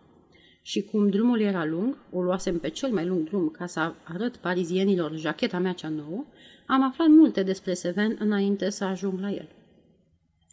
Și 0.63 0.83
cum 0.83 1.09
drumul 1.09 1.41
era 1.41 1.65
lung, 1.65 1.97
o 2.13 2.23
luasem 2.23 2.59
pe 2.59 2.69
cel 2.69 2.91
mai 2.91 3.07
lung 3.07 3.29
drum 3.29 3.49
ca 3.49 3.67
să 3.67 3.93
arăt 4.05 4.37
parizienilor 4.37 5.17
jacheta 5.17 5.59
mea 5.59 5.73
cea 5.73 5.89
nouă, 5.89 6.25
am 6.67 6.83
aflat 6.83 7.09
multe 7.09 7.43
despre 7.43 7.75
Seven 7.75 8.17
înainte 8.19 8.71
să 8.71 8.85
ajung 8.85 9.21
la 9.21 9.31
el. 9.31 9.49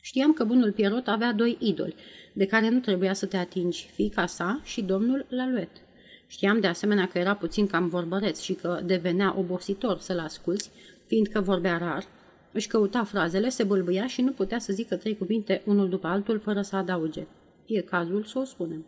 Știam 0.08 0.34
că 0.34 0.44
bunul 0.44 0.72
Pierrot 0.72 1.08
avea 1.08 1.34
doi 1.34 1.58
idoli, 1.60 1.96
de 2.34 2.46
care 2.46 2.70
nu 2.70 2.80
trebuia 2.80 3.14
să 3.14 3.26
te 3.26 3.38
atingi, 3.38 3.90
fica 3.94 4.26
sa 4.26 4.62
și 4.64 4.82
domnul 4.82 5.26
Laluet. 5.30 5.70
Știam 6.28 6.60
de 6.60 6.68
asemenea 6.68 7.08
că 7.08 7.18
era 7.18 7.36
puțin 7.36 7.68
cam 7.68 7.88
vorbăreț 7.88 8.40
și 8.40 8.54
că 8.54 8.82
devenea 8.86 9.36
obositor 9.38 10.00
să-l 10.00 10.20
asculți, 10.20 10.72
fiindcă 11.06 11.42
vorbea 11.42 11.78
rar, 11.78 12.04
își 12.52 12.68
căuta 12.68 13.04
frazele, 13.04 13.50
se 13.50 13.64
bâlbâia 13.64 14.08
și 14.08 14.22
nu 14.22 14.32
putea 14.32 14.60
să 14.60 14.74
zică 14.74 14.96
trei 14.96 15.18
cuvinte 15.18 15.62
unul 15.66 15.90
după 15.90 16.08
altul 16.08 16.40
fără 16.40 16.62
să 16.62 16.76
adauge. 16.76 17.28
E 17.66 17.82
cazul 17.82 18.24
să 18.24 18.40
o 18.40 18.44
spunem. 18.44 18.86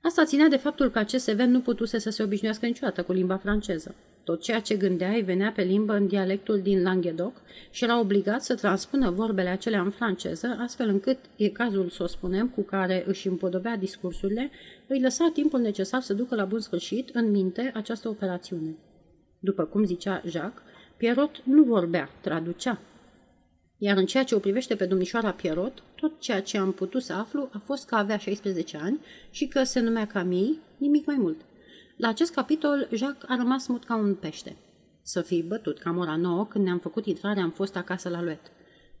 Asta 0.00 0.24
ținea 0.24 0.48
de 0.48 0.56
faptul 0.56 0.90
că 0.90 0.98
acest 0.98 1.24
seven 1.24 1.50
nu 1.50 1.60
putuse 1.60 1.98
să 1.98 2.10
se 2.10 2.22
obișnuiască 2.22 2.66
niciodată 2.66 3.02
cu 3.02 3.12
limba 3.12 3.36
franceză. 3.36 3.94
Tot 4.24 4.40
ceea 4.40 4.60
ce 4.60 4.76
gândea 4.76 5.10
îi 5.10 5.22
venea 5.22 5.52
pe 5.52 5.62
limbă 5.62 5.92
în 5.92 6.06
dialectul 6.06 6.60
din 6.60 6.82
Languedoc 6.82 7.40
și 7.70 7.84
era 7.84 8.00
obligat 8.00 8.42
să 8.42 8.54
transpună 8.54 9.10
vorbele 9.10 9.48
acelea 9.48 9.80
în 9.80 9.90
franceză, 9.90 10.56
astfel 10.60 10.88
încât, 10.88 11.18
e 11.36 11.48
cazul 11.48 11.88
să 11.88 12.02
o 12.02 12.06
spunem, 12.06 12.48
cu 12.48 12.62
care 12.62 13.04
își 13.06 13.28
împodobea 13.28 13.76
discursurile, 13.76 14.50
îi 14.86 15.00
lăsa 15.00 15.30
timpul 15.32 15.60
necesar 15.60 16.00
să 16.00 16.14
ducă 16.14 16.34
la 16.34 16.44
bun 16.44 16.60
sfârșit 16.60 17.08
în 17.12 17.30
minte 17.30 17.70
această 17.74 18.08
operațiune. 18.08 18.76
După 19.38 19.64
cum 19.64 19.84
zicea 19.84 20.22
Jacques, 20.26 20.62
Pierrot 20.96 21.42
nu 21.44 21.62
vorbea, 21.62 22.08
traducea. 22.20 22.80
Iar 23.78 23.96
în 23.96 24.06
ceea 24.06 24.24
ce 24.24 24.34
o 24.34 24.38
privește 24.38 24.74
pe 24.74 24.84
domnișoara 24.84 25.30
Pierrot, 25.30 25.82
tot 25.94 26.20
ceea 26.20 26.42
ce 26.42 26.58
am 26.58 26.72
putut 26.72 27.02
să 27.02 27.12
aflu 27.12 27.48
a 27.52 27.62
fost 27.64 27.86
că 27.86 27.94
avea 27.94 28.16
16 28.16 28.76
ani 28.76 29.00
și 29.30 29.46
că 29.46 29.62
se 29.62 29.80
numea 29.80 30.06
Camille, 30.06 30.56
nimic 30.76 31.06
mai 31.06 31.16
mult. 31.18 31.40
La 31.96 32.08
acest 32.08 32.34
capitol, 32.34 32.88
Jacques 32.92 33.30
a 33.30 33.36
rămas 33.36 33.66
mut 33.66 33.84
ca 33.84 33.96
un 33.96 34.14
pește. 34.14 34.56
Să 35.02 35.20
fii 35.20 35.42
bătut 35.42 35.78
cam 35.78 35.98
ora 35.98 36.16
nouă, 36.16 36.46
când 36.46 36.64
ne-am 36.64 36.78
făcut 36.78 37.06
intrare, 37.06 37.40
am 37.40 37.50
fost 37.50 37.76
acasă 37.76 38.08
la 38.08 38.22
luet. 38.22 38.40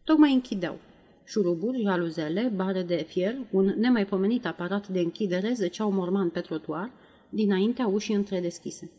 Tocmai 0.04 0.32
închideau. 0.32 0.78
Șuruburi, 1.24 1.82
jaluzele, 1.82 2.52
bare 2.54 2.82
de 2.82 3.06
fier, 3.08 3.36
un 3.50 3.74
nemaipomenit 3.78 4.46
aparat 4.46 4.88
de 4.88 4.98
închidere 4.98 5.52
zăceau 5.52 5.90
morman 5.90 6.28
pe 6.28 6.40
trotuar, 6.40 6.90
dinaintea 7.28 7.86
ușii 7.86 8.14
întredeschise. 8.14 8.90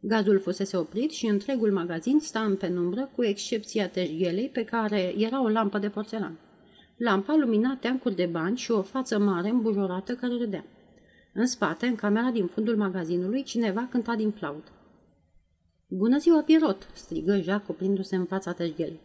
Gazul 0.00 0.38
fusese 0.38 0.76
oprit 0.76 1.10
și 1.10 1.26
întregul 1.26 1.72
magazin 1.72 2.18
sta 2.20 2.40
în 2.40 2.56
penumbră, 2.56 3.10
cu 3.14 3.24
excepția 3.24 3.88
terghelei 3.88 4.48
pe 4.48 4.64
care 4.64 5.14
era 5.18 5.42
o 5.42 5.48
lampă 5.48 5.78
de 5.78 5.88
porțelan. 5.88 6.38
Lampa 6.96 7.36
lumina 7.36 7.76
teancuri 7.80 8.14
de 8.14 8.26
bani 8.26 8.56
și 8.56 8.70
o 8.70 8.82
față 8.82 9.18
mare 9.18 9.48
îmbujorată 9.48 10.14
care 10.14 10.32
râdea. 10.38 10.64
În 11.36 11.46
spate, 11.46 11.86
în 11.86 11.94
camera 11.94 12.30
din 12.30 12.46
fundul 12.46 12.76
magazinului, 12.76 13.42
cineva 13.42 13.88
cânta 13.90 14.14
din 14.14 14.30
flaut. 14.30 14.66
Bună 15.88 16.18
ziua, 16.18 16.42
Pierot!" 16.42 16.88
strigă 16.92 17.40
Jacques, 17.40 17.68
oprindu-se 17.68 18.16
în 18.16 18.24
fața 18.24 18.52
terghelei. 18.52 19.00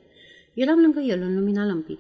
Eram 0.54 0.80
lângă 0.80 1.00
el, 1.00 1.22
în 1.22 1.36
lumina 1.36 1.66
lămpii. 1.66 2.00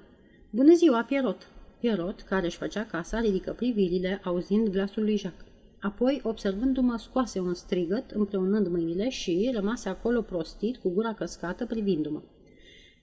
Bună 0.50 0.74
ziua, 0.74 1.04
Pierot!" 1.04 1.48
Pierot, 1.80 2.22
care 2.22 2.46
își 2.46 2.58
făcea 2.58 2.86
casa, 2.86 3.20
ridică 3.20 3.54
privirile, 3.54 4.22
auzind 4.24 4.70
glasul 4.70 5.04
lui 5.04 5.18
Jacques. 5.18 5.48
Apoi, 5.80 6.22
observându-mă, 6.24 6.98
scoase 6.98 7.40
un 7.40 7.54
strigăt, 7.54 8.12
împreunând 8.12 8.68
mâinile 8.68 9.10
și 9.10 9.52
rămase 9.54 9.90
acolo 9.90 10.22
prostit, 10.22 10.78
cu 10.78 10.90
gura 10.90 11.14
căscată, 11.14 11.66
privindu-mă. 11.66 12.22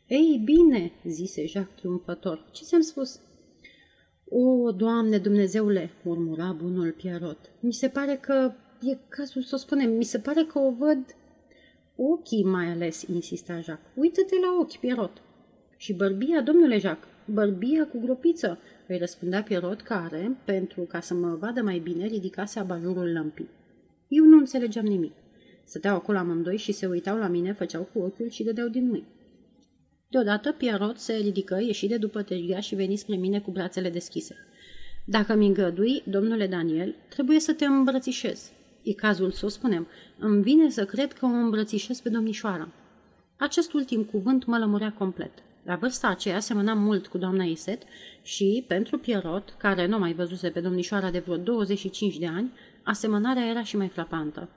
Ei, 0.07 0.43
bine, 0.45 0.93
zise 1.05 1.47
Jacques 1.47 1.79
triumfător, 1.79 2.49
ce 2.53 2.65
ți-am 2.65 2.81
spus? 2.81 3.21
O, 4.29 4.73
Doamne 4.73 5.19
Dumnezeule, 5.19 5.91
murmura 6.03 6.53
bunul 6.53 6.93
Pierrot, 6.93 7.39
mi 7.61 7.73
se 7.73 7.89
pare 7.89 8.19
că 8.21 8.53
e 8.83 8.97
cazul 9.09 9.43
să 9.43 9.55
o 9.55 9.59
spunem, 9.59 9.91
mi 9.91 10.05
se 10.05 10.19
pare 10.19 10.45
că 10.45 10.59
o 10.59 10.71
văd 10.71 11.17
ochii 11.97 12.45
mai 12.45 12.67
ales, 12.67 13.03
insista 13.03 13.61
Jacques. 13.61 13.93
Uită-te 13.95 14.35
la 14.41 14.59
ochi, 14.61 14.77
Pierrot. 14.77 15.23
Și 15.77 15.93
bărbia, 15.93 16.41
domnule 16.41 16.79
Jacques, 16.79 17.13
bărbia 17.25 17.87
cu 17.87 18.01
gropiță, 18.01 18.59
îi 18.87 18.99
răspundea 18.99 19.43
Pierrot 19.43 19.81
care, 19.81 20.37
pentru 20.45 20.83
ca 20.83 21.01
să 21.01 21.15
mă 21.15 21.37
vadă 21.41 21.63
mai 21.63 21.79
bine, 21.79 22.07
ridicase 22.07 22.59
abajurul 22.59 23.13
lămpii. 23.13 23.49
Eu 24.09 24.25
nu 24.25 24.37
înțelegeam 24.37 24.85
nimic. 24.85 25.13
Stăteau 25.65 25.97
acolo 25.97 26.19
amândoi 26.19 26.57
și 26.57 26.73
se 26.73 26.87
uitau 26.87 27.19
la 27.19 27.29
mine, 27.29 27.53
făceau 27.53 27.89
cu 27.93 27.99
ochiul 27.99 28.29
și 28.29 28.45
dădeau 28.45 28.69
din 28.69 28.89
mâini. 28.89 29.07
Deodată 30.09 30.53
Pierrot 30.53 30.99
se 30.99 31.13
ridică, 31.13 31.59
ieși 31.61 31.87
de 31.87 31.97
după 31.97 32.23
tăria 32.23 32.61
și 32.61 32.75
veni 32.75 32.97
spre 32.97 33.17
mine 33.17 33.41
cu 33.41 33.51
brațele 33.51 33.91
deschise. 33.91 34.37
Dacă 35.05 35.35
mi 35.35 35.47
îngădui, 35.47 36.03
domnule 36.07 36.47
Daniel, 36.47 36.95
trebuie 37.09 37.41
să 37.41 37.53
te 37.53 37.65
îmbrățișez. 37.65 38.51
E 38.83 38.93
cazul 38.93 39.31
să 39.31 39.47
o 39.47 39.49
spunem. 39.49 39.87
Îmi 40.19 40.43
vine 40.43 40.71
să 40.71 40.85
cred 40.85 41.13
că 41.13 41.25
o 41.25 41.29
îmbrățișez 41.29 42.01
pe 42.01 42.09
domnișoara. 42.09 42.69
Acest 43.37 43.73
ultim 43.73 44.03
cuvânt 44.03 44.45
mă 44.45 44.59
lămurea 44.59 44.93
complet. 44.93 45.33
La 45.65 45.77
vârsta 45.77 46.09
aceea 46.09 46.41
semănam 46.41 46.79
mult 46.79 47.07
cu 47.07 47.19
doamna 47.19 47.45
Iset 47.45 47.83
și, 48.23 48.65
pentru 48.67 48.99
Pierrot, 48.99 49.55
care 49.59 49.87
nu 49.87 49.99
mai 49.99 50.13
văzuse 50.13 50.49
pe 50.49 50.61
domnișoara 50.61 51.11
de 51.11 51.19
vreo 51.19 51.37
25 51.37 52.19
de 52.19 52.27
ani, 52.27 52.53
asemănarea 52.83 53.47
era 53.47 53.63
și 53.63 53.77
mai 53.77 53.89
frapantă. 53.89 54.49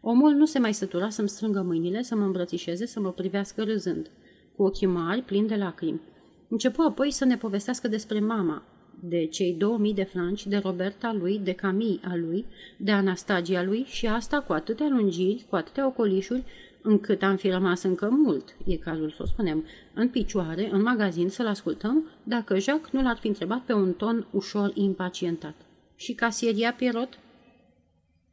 Omul 0.00 0.32
nu 0.32 0.46
se 0.46 0.58
mai 0.58 0.74
sătura 0.74 1.08
să-mi 1.08 1.28
strângă 1.28 1.62
mâinile, 1.62 2.02
să 2.02 2.14
mă 2.14 2.24
îmbrățișeze, 2.24 2.86
să 2.86 3.00
mă 3.00 3.12
privească 3.12 3.62
râzând 3.62 4.10
cu 4.56 4.62
ochii 4.62 4.86
mari, 4.86 5.22
plini 5.22 5.48
de 5.48 5.56
lacrimi. 5.56 6.00
Începu 6.48 6.82
apoi 6.82 7.10
să 7.10 7.24
ne 7.24 7.36
povestească 7.36 7.88
despre 7.88 8.20
mama, 8.20 8.62
de 9.00 9.26
cei 9.26 9.52
2000 9.52 9.94
de 9.94 10.02
franci, 10.02 10.46
de 10.46 10.56
Roberta 10.56 11.12
lui, 11.12 11.38
de 11.38 11.52
Camille 11.52 12.00
a 12.04 12.16
lui, 12.16 12.44
de 12.76 12.90
Anastagia 12.90 13.62
lui 13.62 13.84
și 13.86 14.06
asta 14.06 14.40
cu 14.40 14.52
atâtea 14.52 14.88
lungiri, 14.88 15.46
cu 15.48 15.56
atâtea 15.56 15.86
ocolișuri, 15.86 16.44
încât 16.82 17.22
am 17.22 17.36
fi 17.36 17.48
rămas 17.48 17.82
încă 17.82 18.08
mult, 18.10 18.56
e 18.66 18.76
cazul 18.76 19.10
să 19.10 19.22
o 19.22 19.26
spunem, 19.26 19.64
în 19.94 20.08
picioare, 20.08 20.68
în 20.72 20.82
magazin 20.82 21.28
să-l 21.28 21.46
ascultăm, 21.46 22.10
dacă 22.22 22.58
Jacques 22.58 22.92
nu 22.92 23.02
l-ar 23.02 23.16
fi 23.16 23.26
întrebat 23.26 23.60
pe 23.60 23.72
un 23.72 23.92
ton 23.92 24.26
ușor 24.30 24.70
impacientat. 24.74 25.54
Și 25.96 26.14
casieria 26.14 26.72
Pierrot? 26.72 27.18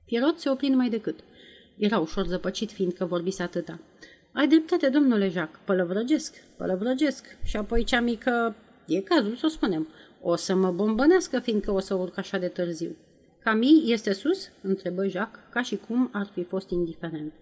Pierrot 0.05 0.39
se 0.39 0.49
opri 0.49 0.67
numai 0.67 0.89
decât. 0.89 1.19
Era 1.77 1.99
ușor 1.99 2.25
zăpăcit, 2.25 2.71
fiindcă 2.71 3.05
vorbise 3.05 3.43
atâta. 3.43 3.79
Ai 4.33 4.47
dreptate, 4.47 4.89
domnule 4.89 5.29
Jacques, 5.29 5.61
pălăvrăgesc, 5.65 6.35
pălăvrăgesc. 6.57 7.37
Și 7.43 7.57
apoi 7.57 7.83
cea 7.83 8.01
mică, 8.01 8.55
e 8.87 8.99
cazul 8.99 9.35
să 9.35 9.45
o 9.45 9.49
spunem, 9.49 9.87
o 10.21 10.35
să 10.35 10.55
mă 10.55 10.71
bombănească, 10.71 11.39
fiindcă 11.39 11.71
o 11.71 11.79
să 11.79 11.93
urc 11.93 12.17
așa 12.17 12.37
de 12.37 12.47
târziu. 12.47 12.95
Camille 13.43 13.91
este 13.91 14.13
sus?" 14.13 14.49
întrebă 14.61 15.07
Jacques, 15.07 15.43
ca 15.49 15.61
și 15.61 15.77
cum 15.87 16.09
ar 16.11 16.29
fi 16.33 16.43
fost 16.43 16.69
indiferent. 16.69 17.33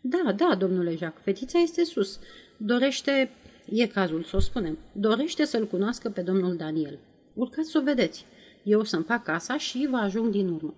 Da, 0.00 0.32
da, 0.32 0.54
domnule 0.54 0.96
Jacques, 0.96 1.24
fetița 1.24 1.58
este 1.58 1.84
sus. 1.84 2.18
Dorește, 2.56 3.30
e 3.68 3.86
cazul 3.86 4.22
să 4.22 4.36
o 4.36 4.40
spunem, 4.40 4.78
dorește 4.92 5.44
să-l 5.44 5.66
cunoască 5.66 6.08
pe 6.08 6.20
domnul 6.20 6.56
Daniel. 6.56 6.98
Urcați 7.34 7.70
să 7.70 7.78
o 7.78 7.82
vedeți. 7.82 8.26
Eu 8.62 8.84
să-mi 8.84 9.04
fac 9.04 9.24
casa 9.24 9.56
și 9.56 9.86
vă 9.90 9.96
ajung 9.96 10.30
din 10.30 10.48
urmă. 10.48 10.74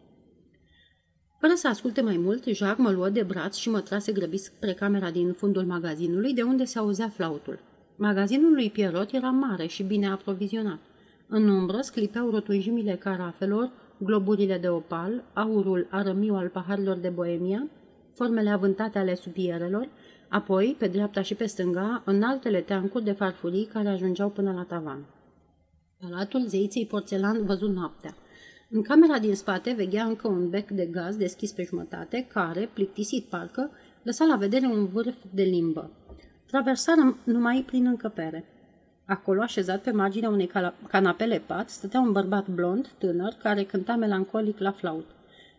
Fără 1.42 1.54
să 1.54 1.68
asculte 1.68 2.00
mai 2.00 2.16
mult, 2.16 2.44
Jacques 2.44 2.86
mă 2.86 2.90
luă 2.90 3.08
de 3.08 3.22
braț 3.22 3.56
și 3.56 3.70
mă 3.70 3.80
trase 3.80 4.12
grăbit 4.12 4.40
spre 4.40 4.72
camera 4.72 5.10
din 5.10 5.32
fundul 5.32 5.64
magazinului, 5.64 6.34
de 6.34 6.42
unde 6.42 6.64
se 6.64 6.78
auzea 6.78 7.08
flautul. 7.08 7.58
Magazinul 7.96 8.52
lui 8.52 8.70
Pierrot 8.70 9.12
era 9.12 9.30
mare 9.30 9.66
și 9.66 9.82
bine 9.82 10.08
aprovizionat. 10.10 10.78
În 11.26 11.48
umbră 11.48 11.80
sclipeau 11.80 12.30
rotunjimile 12.30 12.96
carafelor, 12.96 13.70
globurile 13.98 14.58
de 14.58 14.68
opal, 14.68 15.24
aurul 15.32 15.86
arămiu 15.90 16.34
al 16.34 16.48
paharilor 16.48 16.96
de 16.96 17.08
boemia, 17.08 17.68
formele 18.12 18.50
avântate 18.50 18.98
ale 18.98 19.14
supierelor, 19.14 19.88
apoi, 20.28 20.76
pe 20.78 20.86
dreapta 20.86 21.22
și 21.22 21.34
pe 21.34 21.46
stânga, 21.46 22.02
în 22.04 22.22
altele 22.22 22.60
teancuri 22.60 23.04
de 23.04 23.12
farfurii 23.12 23.64
care 23.64 23.88
ajungeau 23.88 24.28
până 24.28 24.52
la 24.52 24.62
tavan. 24.62 25.04
Palatul 26.00 26.46
zeiței 26.46 26.86
porțelan 26.86 27.44
văzut 27.44 27.74
noaptea. 27.74 28.14
În 28.74 28.82
camera 28.82 29.18
din 29.18 29.34
spate 29.34 29.72
veghea 29.72 30.04
încă 30.04 30.28
un 30.28 30.48
bec 30.48 30.70
de 30.70 30.86
gaz 30.86 31.16
deschis 31.16 31.52
pe 31.52 31.62
jumătate, 31.62 32.26
care, 32.32 32.70
plictisit 32.72 33.24
parcă, 33.24 33.70
lăsa 34.02 34.24
la 34.24 34.36
vedere 34.36 34.66
un 34.66 34.86
vârf 34.86 35.16
de 35.30 35.42
limbă. 35.42 35.90
Traversarăm 36.46 37.18
numai 37.24 37.64
prin 37.66 37.86
încăpere. 37.86 38.44
Acolo, 39.04 39.42
așezat 39.42 39.82
pe 39.82 39.90
marginea 39.90 40.28
unei 40.28 40.50
canapele 40.88 41.42
pat, 41.46 41.68
stătea 41.68 42.00
un 42.00 42.12
bărbat 42.12 42.48
blond, 42.48 42.88
tânăr, 42.98 43.32
care 43.42 43.62
cânta 43.62 43.96
melancolic 43.96 44.58
la 44.58 44.72
flaut. 44.72 45.06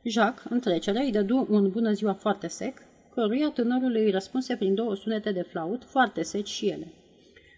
Jacques, 0.04 0.46
în 0.50 0.60
trecere, 0.60 1.04
îi 1.04 1.12
dădu 1.12 1.48
un 1.50 1.70
bună 1.70 1.92
ziua 1.92 2.14
foarte 2.14 2.48
sec, 2.48 2.78
căruia 3.14 3.50
tânărul 3.50 3.96
îi 3.96 4.12
răspunse 4.12 4.56
prin 4.56 4.76
două 4.76 4.96
sunete 4.96 5.32
de 5.32 5.42
flaut, 5.42 5.84
foarte 5.84 6.24
seci 6.24 6.50
și 6.50 6.68
ele. 6.68 6.88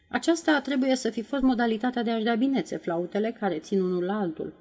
Aceasta 0.10 0.62
trebuie 0.62 0.96
să 0.96 1.10
fi 1.10 1.22
fost 1.22 1.42
modalitatea 1.42 2.04
de 2.04 2.12
a-și 2.12 2.24
da 2.24 2.36
binețe 2.36 2.78
flautele 2.78 3.36
care 3.40 3.60
țin 3.60 3.82
unul 3.82 4.04
la 4.04 4.20
altul. 4.20 4.54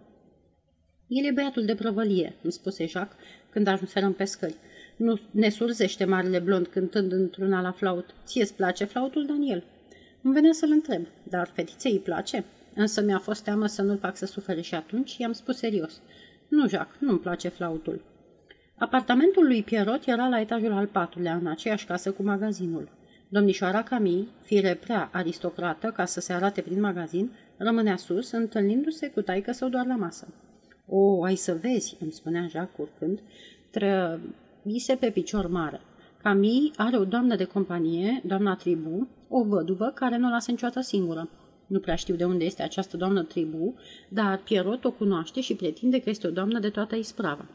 El 1.08 1.24
e 1.24 1.30
băiatul 1.30 1.64
de 1.64 1.74
prăvălie, 1.74 2.34
îmi 2.42 2.52
spuse 2.52 2.86
Jacques 2.86 3.18
când 3.50 3.66
ajunserăm 3.66 4.12
pe 4.12 4.24
scări. 4.24 4.54
Nu 4.96 5.20
ne 5.30 5.48
surzește 5.48 6.04
marele 6.04 6.38
blond 6.38 6.66
cântând 6.66 7.12
într-una 7.12 7.60
la 7.60 7.72
flaut. 7.72 8.14
Ție-ți 8.24 8.54
place 8.54 8.84
flautul, 8.84 9.26
Daniel? 9.26 9.64
Îmi 10.22 10.32
venea 10.32 10.52
să-l 10.52 10.70
întreb, 10.70 11.06
dar 11.22 11.50
fetiței 11.54 11.92
îi 11.92 11.98
place? 11.98 12.44
Însă 12.74 13.02
mi-a 13.02 13.18
fost 13.18 13.44
teamă 13.44 13.66
să 13.66 13.82
nu-l 13.82 13.98
fac 13.98 14.16
să 14.16 14.26
sufere 14.26 14.60
și 14.60 14.74
atunci 14.74 15.16
i-am 15.16 15.32
spus 15.32 15.56
serios. 15.56 16.00
Nu, 16.48 16.68
Jacques, 16.68 17.00
nu-mi 17.00 17.18
place 17.18 17.48
flautul. 17.48 18.02
Apartamentul 18.78 19.46
lui 19.46 19.62
Pierrot 19.62 20.06
era 20.06 20.28
la 20.28 20.40
etajul 20.40 20.72
al 20.72 20.86
patrulea, 20.86 21.34
în 21.34 21.46
aceeași 21.46 21.86
casă 21.86 22.12
cu 22.12 22.22
magazinul. 22.22 22.88
Domnișoara 23.28 23.82
Camille, 23.82 24.26
fire 24.42 24.74
prea 24.74 25.08
aristocrată 25.12 25.92
ca 25.96 26.04
să 26.04 26.20
se 26.20 26.32
arate 26.32 26.60
prin 26.60 26.80
magazin, 26.80 27.32
rămânea 27.56 27.96
sus, 27.96 28.30
întâlnindu-se 28.30 29.10
cu 29.10 29.20
taică 29.20 29.52
său 29.52 29.68
doar 29.68 29.86
la 29.86 29.96
masă. 29.96 30.26
O, 30.86 31.24
ai 31.24 31.36
să 31.36 31.58
vezi, 31.62 31.96
îmi 32.00 32.12
spunea 32.12 32.46
Jacques 32.48 32.88
urcând, 32.88 33.20
trăvise 33.70 34.94
pe 34.94 35.10
picior 35.10 35.46
mare. 35.46 35.80
Camille 36.22 36.70
are 36.76 36.96
o 36.96 37.04
doamnă 37.04 37.36
de 37.36 37.44
companie, 37.44 38.22
doamna 38.26 38.54
Tribu, 38.54 39.08
o 39.28 39.44
văduvă 39.44 39.92
care 39.94 40.16
nu 40.16 40.26
o 40.26 40.30
lasă 40.30 40.50
niciodată 40.50 40.80
singură. 40.80 41.28
Nu 41.66 41.78
prea 41.78 41.94
știu 41.94 42.14
de 42.14 42.24
unde 42.24 42.44
este 42.44 42.62
această 42.62 42.96
doamnă 42.96 43.22
Tribu, 43.22 43.74
dar 44.08 44.38
Pierrot 44.42 44.84
o 44.84 44.90
cunoaște 44.90 45.40
și 45.40 45.54
pretinde 45.54 46.00
că 46.00 46.10
este 46.10 46.26
o 46.26 46.30
doamnă 46.30 46.58
de 46.58 46.68
toată 46.68 46.96
isprava. 46.96 47.46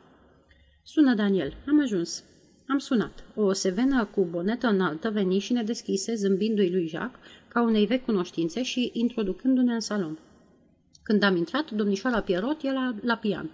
Sună 0.83 1.13
Daniel, 1.13 1.53
am 1.67 1.81
ajuns. 1.81 2.23
Am 2.67 2.77
sunat. 2.77 3.23
O 3.35 3.53
sevenă 3.53 4.05
cu 4.05 4.27
bonetă 4.29 4.67
înaltă 4.67 5.09
veni 5.09 5.39
și 5.39 5.53
ne 5.53 5.63
deschise, 5.63 6.15
zâmbindu-i 6.15 6.71
lui 6.71 6.87
Jacques, 6.87 7.19
ca 7.47 7.61
unei 7.61 7.85
vechi 7.85 8.05
cunoștințe 8.05 8.63
și 8.63 8.89
introducându-ne 8.93 9.73
în 9.73 9.79
salon. 9.79 10.19
Când 11.09 11.23
am 11.23 11.35
intrat, 11.35 11.71
domnișoara 11.71 12.21
Pierrot 12.21 12.63
era 12.63 12.95
la 13.01 13.15
pian. 13.15 13.49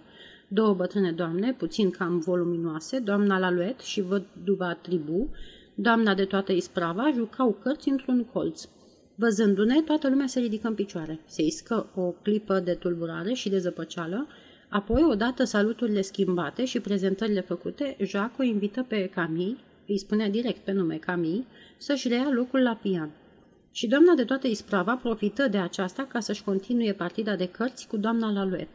Două 0.48 0.74
bătrâne 0.74 1.12
doamne, 1.12 1.52
puțin 1.52 1.90
cam 1.90 2.18
voluminoase, 2.18 2.98
doamna 2.98 3.38
Laluet 3.38 3.80
și 3.80 4.00
văduva 4.00 4.74
Tribu, 4.74 5.30
doamna 5.74 6.14
de 6.14 6.24
toată 6.24 6.52
isprava, 6.52 7.10
jucau 7.14 7.58
cărți 7.62 7.88
într-un 7.88 8.24
colț. 8.24 8.68
Văzându-ne, 9.14 9.82
toată 9.82 10.08
lumea 10.08 10.26
se 10.26 10.40
ridică 10.40 10.66
în 10.68 10.74
picioare. 10.74 11.20
Se 11.26 11.42
iscă 11.42 11.86
o 11.94 12.02
clipă 12.02 12.60
de 12.60 12.72
tulburare 12.72 13.32
și 13.32 13.48
de 13.48 13.58
zăpăceală, 13.58 14.26
apoi, 14.68 15.02
odată 15.10 15.44
saluturile 15.44 16.00
schimbate 16.00 16.64
și 16.64 16.80
prezentările 16.80 17.40
făcute, 17.40 17.96
Jacques 18.00 18.38
o 18.38 18.50
invită 18.52 18.84
pe 18.88 19.10
Camille, 19.14 19.56
îi 19.86 19.98
spunea 19.98 20.28
direct 20.28 20.64
pe 20.64 20.72
nume 20.72 20.96
Camille, 20.96 21.44
să-și 21.76 22.08
rea 22.08 22.30
locul 22.32 22.62
la 22.62 22.78
pian. 22.82 23.10
Și 23.76 23.86
doamna 23.86 24.14
de 24.14 24.24
toată 24.24 24.46
isprava 24.46 24.96
profită 24.96 25.48
de 25.48 25.58
aceasta 25.58 26.04
ca 26.04 26.20
să-și 26.20 26.44
continue 26.44 26.92
partida 26.92 27.36
de 27.36 27.46
cărți 27.46 27.86
cu 27.86 27.96
doamna 27.96 28.32
Laluet. 28.32 28.68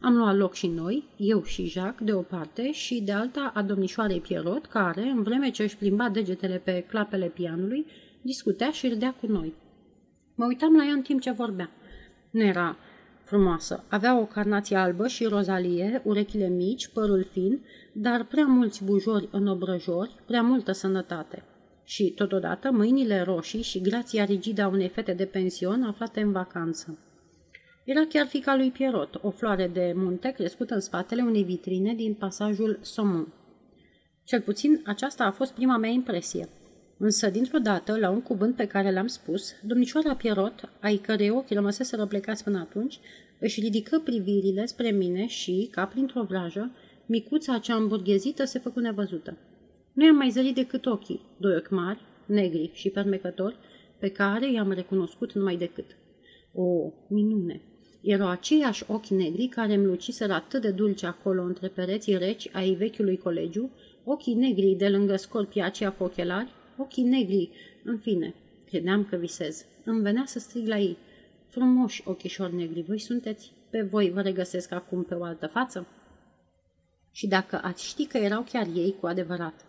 Am 0.00 0.16
luat 0.16 0.36
loc 0.36 0.54
și 0.54 0.66
noi, 0.66 1.04
eu 1.16 1.42
și 1.42 1.66
Jacques, 1.66 2.06
de 2.06 2.12
o 2.12 2.20
parte, 2.20 2.72
și 2.72 3.00
de 3.00 3.12
alta 3.12 3.50
a 3.54 3.62
domnișoarei 3.62 4.20
Pierrot, 4.20 4.66
care, 4.66 5.02
în 5.02 5.22
vreme 5.22 5.50
ce 5.50 5.62
își 5.62 5.76
plimba 5.76 6.08
degetele 6.08 6.60
pe 6.64 6.84
clapele 6.88 7.26
pianului, 7.26 7.86
discutea 8.22 8.70
și 8.70 8.88
râdea 8.88 9.14
cu 9.20 9.26
noi. 9.26 9.54
Mă 10.34 10.44
uitam 10.44 10.76
la 10.76 10.84
ea 10.84 10.92
în 10.92 11.02
timp 11.02 11.20
ce 11.20 11.30
vorbea. 11.30 11.70
Nu 12.30 12.42
era 12.42 12.76
frumoasă. 13.24 13.84
Avea 13.88 14.18
o 14.18 14.24
carnație 14.24 14.76
albă 14.76 15.06
și 15.06 15.24
rozalie, 15.24 16.02
urechile 16.04 16.48
mici, 16.48 16.88
părul 16.88 17.28
fin, 17.32 17.64
dar 17.92 18.24
prea 18.24 18.46
mulți 18.46 18.84
bujori 18.84 19.28
în 19.30 19.46
obrăjori, 19.46 20.14
prea 20.26 20.42
multă 20.42 20.72
sănătate. 20.72 21.44
Și, 21.84 22.10
totodată, 22.10 22.70
mâinile 22.70 23.20
roșii 23.20 23.62
și 23.62 23.80
grația 23.80 24.24
rigidă 24.24 24.62
a 24.62 24.68
unei 24.68 24.88
fete 24.88 25.12
de 25.12 25.24
pension 25.24 25.82
aflate 25.82 26.20
în 26.20 26.32
vacanță. 26.32 26.98
Era 27.84 28.06
chiar 28.08 28.26
fica 28.26 28.56
lui 28.56 28.70
Pierrot, 28.70 29.18
o 29.22 29.30
floare 29.30 29.70
de 29.72 29.92
munte 29.96 30.30
crescută 30.30 30.74
în 30.74 30.80
spatele 30.80 31.22
unei 31.22 31.42
vitrine 31.42 31.94
din 31.94 32.14
pasajul 32.14 32.78
Somon. 32.82 33.32
Cel 34.24 34.40
puțin 34.40 34.82
aceasta 34.84 35.24
a 35.24 35.30
fost 35.30 35.52
prima 35.52 35.76
mea 35.76 35.90
impresie. 35.90 36.48
Însă, 36.98 37.30
dintr-o 37.30 37.58
dată, 37.58 37.98
la 37.98 38.10
un 38.10 38.22
cuvânt 38.22 38.56
pe 38.56 38.66
care 38.66 38.92
l-am 38.92 39.06
spus, 39.06 39.52
domnișoara 39.62 40.14
Pierrot, 40.14 40.70
ai 40.80 40.96
cărei 40.96 41.30
ochi 41.30 41.50
rămăseseră 41.50 42.06
plecați 42.06 42.44
până 42.44 42.58
atunci, 42.58 42.98
își 43.38 43.60
ridică 43.60 43.98
privirile 43.98 44.66
spre 44.66 44.90
mine 44.90 45.26
și, 45.26 45.68
ca 45.70 45.86
printr-o 45.86 46.22
vrajă, 46.22 46.70
micuța 47.06 47.58
cea 47.58 47.74
îmburghezită 47.74 48.44
se 48.44 48.58
făcu 48.58 48.80
nevăzută. 48.80 49.36
Nu 49.92 50.04
i-am 50.04 50.16
mai 50.16 50.30
zărit 50.30 50.54
decât 50.54 50.86
ochii, 50.86 51.20
doi 51.36 51.56
ochi 51.56 51.70
mari, 51.70 52.00
negri 52.26 52.70
și 52.74 52.90
fermecători, 52.90 53.56
pe 53.98 54.08
care 54.08 54.52
i-am 54.52 54.72
recunoscut 54.72 55.32
numai 55.32 55.56
decât. 55.56 55.96
O, 56.52 56.92
minune! 57.08 57.60
Erau 58.02 58.28
aceiași 58.28 58.84
ochi 58.88 59.06
negri 59.06 59.46
care 59.46 59.74
îmi 59.74 59.86
luciseră 59.86 60.32
atât 60.32 60.60
de 60.60 60.70
dulce 60.70 61.06
acolo 61.06 61.42
între 61.42 61.68
pereții 61.68 62.18
reci 62.18 62.48
ai 62.52 62.74
vechiului 62.74 63.16
colegiu, 63.16 63.70
ochii 64.04 64.34
negri 64.34 64.74
de 64.74 64.88
lângă 64.88 65.16
scorpia 65.16 65.64
aceea 65.64 65.92
cu 65.92 66.04
ochelari, 66.04 66.52
ochii 66.76 67.02
negri, 67.02 67.50
în 67.84 67.98
fine. 67.98 68.34
Credeam 68.66 69.04
că 69.04 69.16
visez. 69.16 69.64
Îmi 69.84 70.00
venea 70.00 70.24
să 70.26 70.38
strig 70.38 70.66
la 70.66 70.78
ei. 70.78 70.96
Frumoși 71.48 72.02
ochișori 72.04 72.54
negri, 72.54 72.82
voi 72.82 72.98
sunteți? 72.98 73.52
Pe 73.70 73.82
voi 73.82 74.10
vă 74.10 74.20
regăsesc 74.20 74.72
acum 74.72 75.02
pe 75.02 75.14
o 75.14 75.24
altă 75.24 75.46
față? 75.46 75.86
Și 77.10 77.26
dacă 77.26 77.60
ați 77.62 77.86
ști 77.86 78.06
că 78.06 78.18
erau 78.18 78.42
chiar 78.52 78.66
ei 78.74 78.96
cu 79.00 79.06
adevărat, 79.06 79.64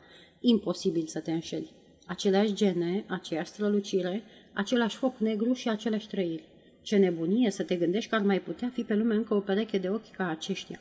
imposibil 0.46 1.06
să 1.06 1.20
te 1.20 1.32
înșeli. 1.32 1.72
Aceleași 2.06 2.54
gene, 2.54 3.04
aceeași 3.08 3.50
strălucire, 3.50 4.24
același 4.54 4.96
foc 4.96 5.18
negru 5.18 5.54
și 5.54 5.70
aceleași 5.70 6.08
trăiri. 6.08 6.44
Ce 6.82 6.98
nebunie 6.98 7.52
să 7.52 7.64
te 7.64 7.76
gândești 7.76 8.10
că 8.10 8.16
ar 8.16 8.22
mai 8.22 8.42
putea 8.42 8.70
fi 8.74 8.82
pe 8.82 8.96
lume 8.96 9.16
încă 9.16 9.34
o 9.34 9.40
pereche 9.40 9.78
de 9.78 9.90
ochi 9.90 10.12
ca 10.12 10.28
aceștia. 10.28 10.80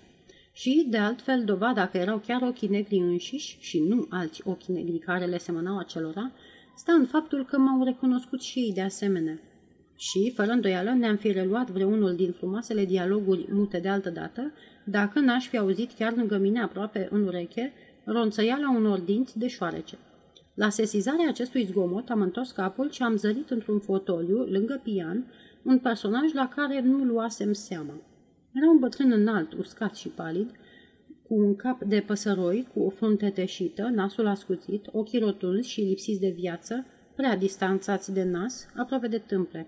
Și, 0.52 0.86
de 0.88 0.96
altfel, 0.96 1.44
dovada 1.44 1.88
că 1.88 1.98
erau 1.98 2.18
chiar 2.18 2.42
ochii 2.42 2.68
negri 2.68 2.96
înșiși 2.96 3.56
și 3.60 3.80
nu 3.80 4.06
alți 4.10 4.42
ochi 4.44 4.64
negri 4.64 4.98
care 4.98 5.24
le 5.24 5.38
semănau 5.38 5.78
acelora, 5.78 6.32
stă 6.76 6.92
în 6.92 7.06
faptul 7.06 7.44
că 7.44 7.58
m-au 7.58 7.84
recunoscut 7.84 8.42
și 8.42 8.58
ei 8.58 8.72
de 8.72 8.82
asemenea. 8.82 9.40
Și, 9.96 10.32
fără 10.34 10.50
îndoială, 10.50 10.90
ne-am 10.90 11.16
fi 11.16 11.32
reluat 11.32 11.70
vreunul 11.70 12.14
din 12.14 12.32
frumoasele 12.32 12.84
dialoguri 12.84 13.46
mute 13.50 13.78
de 13.78 13.88
altă 13.88 14.10
dată, 14.10 14.52
dacă 14.84 15.18
n-aș 15.18 15.46
fi 15.46 15.56
auzit 15.56 15.92
chiar 15.92 16.12
lângă 16.16 16.36
mine 16.36 16.62
aproape 16.62 17.08
în 17.10 17.26
ureche 17.26 17.72
ronțăiala 18.04 18.70
unor 18.70 18.98
dinți 18.98 19.38
de 19.38 19.48
șoarece. 19.48 19.98
La 20.54 20.68
sesizarea 20.68 21.28
acestui 21.28 21.64
zgomot 21.64 22.08
am 22.08 22.20
întors 22.20 22.50
capul 22.50 22.90
și 22.90 23.02
am 23.02 23.16
zărit 23.16 23.50
într-un 23.50 23.78
fotoliu, 23.78 24.36
lângă 24.36 24.80
pian, 24.82 25.32
un 25.62 25.78
personaj 25.78 26.32
la 26.32 26.48
care 26.48 26.80
nu 26.80 27.04
luasem 27.04 27.52
seama. 27.52 27.94
Era 28.52 28.70
un 28.70 28.78
bătrân 28.78 29.12
înalt, 29.12 29.52
uscat 29.52 29.94
și 29.94 30.08
palid, 30.08 30.50
cu 31.22 31.34
un 31.34 31.56
cap 31.56 31.82
de 31.82 32.04
păsăroi, 32.06 32.68
cu 32.74 32.80
o 32.80 32.90
frunte 32.90 33.30
teșită, 33.30 33.82
nasul 33.82 34.26
ascuțit, 34.26 34.86
ochii 34.92 35.18
rotunzi 35.18 35.68
și 35.68 35.80
lipsiți 35.80 36.20
de 36.20 36.34
viață, 36.36 36.86
prea 37.16 37.36
distanțați 37.36 38.12
de 38.12 38.22
nas, 38.22 38.66
aproape 38.76 39.08
de 39.08 39.18
tâmple. 39.18 39.66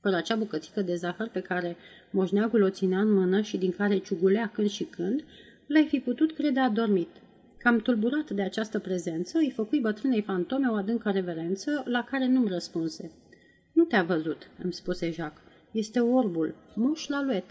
Fără 0.00 0.16
acea 0.16 0.36
bucățică 0.36 0.82
de 0.82 0.94
zahăr 0.94 1.28
pe 1.28 1.40
care 1.40 1.76
moșneagul 2.10 2.62
o 2.62 2.70
ținea 2.70 3.00
în 3.00 3.12
mână 3.12 3.40
și 3.40 3.56
din 3.56 3.70
care 3.70 3.98
ciugulea 3.98 4.50
când 4.54 4.68
și 4.68 4.84
când, 4.84 5.24
l-ai 5.66 5.84
fi 5.84 5.98
putut 5.98 6.32
crede 6.32 6.60
adormit. 6.60 7.08
Cam 7.66 7.78
tulburat 7.78 8.30
de 8.30 8.42
această 8.42 8.78
prezență, 8.78 9.38
îi 9.38 9.50
făcui 9.50 9.80
bătrânei 9.80 10.22
fantome 10.22 10.68
o 10.68 10.74
adâncă 10.74 11.10
reverență, 11.10 11.82
la 11.86 12.04
care 12.04 12.26
nu-mi 12.26 12.48
răspunse. 12.48 13.10
Nu 13.72 13.84
te-a 13.84 14.02
văzut," 14.02 14.50
îmi 14.62 14.72
spuse 14.72 15.10
Jacques. 15.10 15.44
Este 15.70 16.00
orbul, 16.00 16.54
moș 16.74 17.06
la 17.06 17.22
luet." 17.22 17.44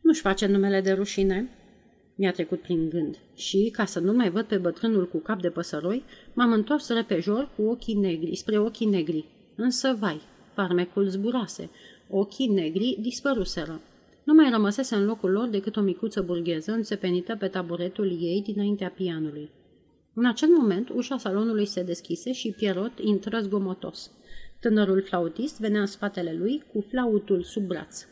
Nu-și 0.00 0.20
face 0.20 0.46
numele 0.46 0.80
de 0.80 0.92
rușine?" 0.92 1.48
Mi-a 2.14 2.32
trecut 2.32 2.60
prin 2.60 2.88
gând 2.88 3.18
și, 3.34 3.70
ca 3.72 3.84
să 3.84 4.00
nu 4.00 4.12
mai 4.12 4.30
văd 4.30 4.44
pe 4.44 4.56
bătrânul 4.56 5.08
cu 5.08 5.18
cap 5.18 5.40
de 5.40 5.50
păsăroi, 5.50 6.04
m-am 6.34 6.52
întors 6.52 6.88
repejor 6.88 7.50
cu 7.56 7.62
ochii 7.62 7.94
negri, 7.94 8.36
spre 8.36 8.58
ochii 8.58 8.86
negri. 8.86 9.24
Însă, 9.56 9.96
vai, 9.98 10.20
farmecul 10.54 11.08
zburase. 11.08 11.70
Ochii 12.08 12.48
negri 12.48 12.96
dispăruseră. 13.00 13.80
Nu 14.24 14.34
mai 14.34 14.50
rămăsese 14.50 14.94
în 14.94 15.04
locul 15.04 15.30
lor 15.30 15.48
decât 15.48 15.76
o 15.76 15.80
micuță 15.80 16.22
burgheză 16.22 16.72
înțepenită 16.72 17.36
pe 17.36 17.48
taburetul 17.48 18.10
ei 18.20 18.42
dinaintea 18.42 18.88
pianului. 18.88 19.50
În 20.14 20.26
acel 20.26 20.48
moment, 20.48 20.88
ușa 20.88 21.18
salonului 21.18 21.66
se 21.66 21.82
deschise 21.82 22.32
și 22.32 22.54
Pierrot 22.56 22.98
intră 22.98 23.38
zgomotos. 23.40 24.10
Tânărul 24.60 25.02
flautist 25.02 25.60
venea 25.60 25.80
în 25.80 25.86
spatele 25.86 26.36
lui 26.38 26.62
cu 26.72 26.84
flautul 26.88 27.42
sub 27.42 27.62
braț. 27.62 28.06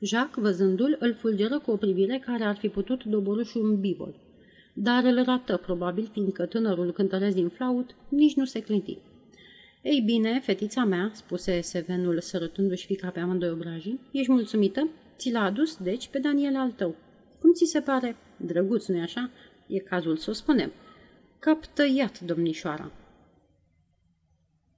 Jacques, 0.00 0.44
văzându-l, 0.44 0.96
îl 1.00 1.14
fulgeră 1.14 1.58
cu 1.58 1.70
o 1.70 1.76
privire 1.76 2.22
care 2.26 2.44
ar 2.44 2.56
fi 2.56 2.68
putut 2.68 3.04
dobori 3.04 3.46
și 3.46 3.56
un 3.56 3.80
bivol. 3.80 4.14
Dar 4.74 5.04
îl 5.04 5.24
rată, 5.24 5.56
probabil, 5.56 6.08
fiindcă 6.12 6.46
tânărul 6.46 6.92
cântăresc 6.92 7.34
din 7.34 7.48
flaut 7.48 7.94
nici 8.08 8.34
nu 8.34 8.44
se 8.44 8.60
clinti. 8.60 8.98
Ei 9.82 10.00
bine, 10.00 10.40
fetița 10.40 10.84
mea, 10.84 11.10
spuse 11.14 11.60
Sevenul 11.60 12.20
sărătându-și 12.20 12.86
fica 12.86 13.08
pe 13.08 13.20
amândoi 13.20 13.50
obrajii, 13.50 14.00
ești 14.10 14.30
mulțumită? 14.30 14.88
Ți 15.16 15.30
l-a 15.30 15.42
adus, 15.42 15.76
deci, 15.76 16.08
pe 16.08 16.18
Daniel 16.18 16.56
al 16.56 16.70
tău. 16.70 16.94
Cum 17.40 17.52
ți 17.52 17.64
se 17.64 17.80
pare? 17.80 18.16
Drăguț, 18.36 18.86
nu-i 18.86 19.00
așa? 19.00 19.30
E 19.66 19.78
cazul 19.78 20.16
să 20.16 20.30
o 20.30 20.32
spunem. 20.32 20.72
Cap 21.38 21.66
tăiat, 21.66 22.20
domnișoara. 22.20 22.90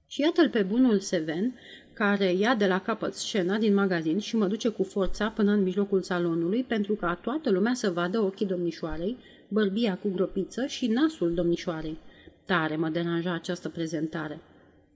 Și 0.07 0.21
iată-l 0.21 0.49
pe 0.49 0.63
bunul 0.63 0.99
Seven, 0.99 1.55
care 1.93 2.33
ia 2.33 2.55
de 2.55 2.67
la 2.67 2.81
capăt 2.81 3.13
scena 3.13 3.57
din 3.57 3.73
magazin 3.73 4.19
și 4.19 4.35
mă 4.35 4.47
duce 4.47 4.69
cu 4.69 4.83
forța 4.83 5.29
până 5.29 5.51
în 5.51 5.63
mijlocul 5.63 6.01
salonului 6.01 6.63
pentru 6.63 6.93
ca 6.93 7.15
toată 7.15 7.49
lumea 7.49 7.73
să 7.73 7.89
vadă 7.91 8.19
ochii 8.19 8.45
domnișoarei, 8.45 9.17
bărbia 9.47 9.97
cu 9.97 10.09
gropiță 10.09 10.65
și 10.65 10.87
nasul 10.87 11.33
domnișoarei. 11.33 11.97
Tare 12.45 12.75
mă 12.75 12.89
deranja 12.89 13.33
această 13.33 13.69
prezentare. 13.69 14.39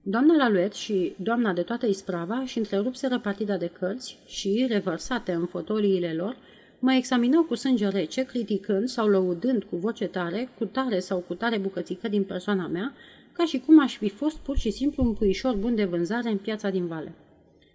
Doamna 0.04 0.34
Laluet 0.34 0.72
și 0.72 1.14
doamna 1.16 1.52
de 1.52 1.62
toată 1.62 1.86
isprava 1.86 2.36
își 2.36 2.58
întrerupseră 2.58 3.18
partida 3.18 3.56
de 3.56 3.66
cărți 3.66 4.18
și, 4.26 4.66
revărsate 4.68 5.32
în 5.32 5.46
fotoliile 5.46 6.12
lor, 6.12 6.36
mă 6.78 6.92
examinau 6.92 7.42
cu 7.42 7.54
sânge 7.54 7.88
rece, 7.88 8.24
criticând 8.24 8.88
sau 8.88 9.08
lăudând 9.08 9.64
cu 9.64 9.76
voce 9.76 10.06
tare, 10.06 10.48
cu 10.58 10.64
tare 10.64 10.98
sau 10.98 11.18
cu 11.18 11.34
tare 11.34 11.58
bucățică 11.58 12.08
din 12.08 12.22
persoana 12.22 12.66
mea, 12.66 12.94
ca 13.32 13.44
și 13.44 13.58
cum 13.58 13.80
aș 13.80 13.96
fi 13.96 14.08
fost 14.08 14.36
pur 14.36 14.56
și 14.56 14.70
simplu 14.70 15.04
un 15.04 15.12
puișor 15.12 15.54
bun 15.54 15.74
de 15.74 15.84
vânzare 15.84 16.30
în 16.30 16.38
piața 16.38 16.70
din 16.70 16.86
vale. 16.86 17.14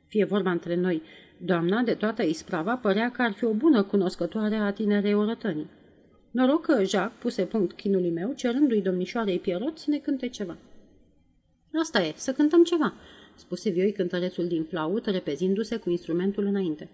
Fie 0.07 0.25
vorba 0.25 0.51
între 0.51 0.75
noi, 0.75 1.01
doamna 1.37 1.81
de 1.81 1.93
toată 1.93 2.23
isprava 2.23 2.75
părea 2.75 3.11
că 3.11 3.21
ar 3.21 3.31
fi 3.31 3.43
o 3.45 3.51
bună 3.53 3.83
cunoscătoare 3.83 4.55
a 4.55 4.71
tinerei 4.71 5.13
orătănii. 5.13 5.69
Noroc 6.31 6.65
că 6.65 6.83
Jacques 6.83 7.21
puse 7.21 7.43
punct 7.43 7.73
chinului 7.73 8.11
meu, 8.11 8.33
cerându-i 8.33 8.81
domnișoarei 8.81 9.39
Pierrot 9.39 9.77
să 9.77 9.85
ne 9.89 9.97
cânte 9.97 10.27
ceva. 10.27 10.57
Asta 11.73 12.01
e, 12.01 12.13
să 12.15 12.31
cântăm 12.31 12.63
ceva, 12.63 12.93
spuse 13.35 13.69
vioi 13.69 13.91
cântărețul 13.91 14.47
din 14.47 14.63
flaut, 14.63 15.05
repezindu-se 15.05 15.77
cu 15.77 15.89
instrumentul 15.89 16.45
înainte. 16.45 16.89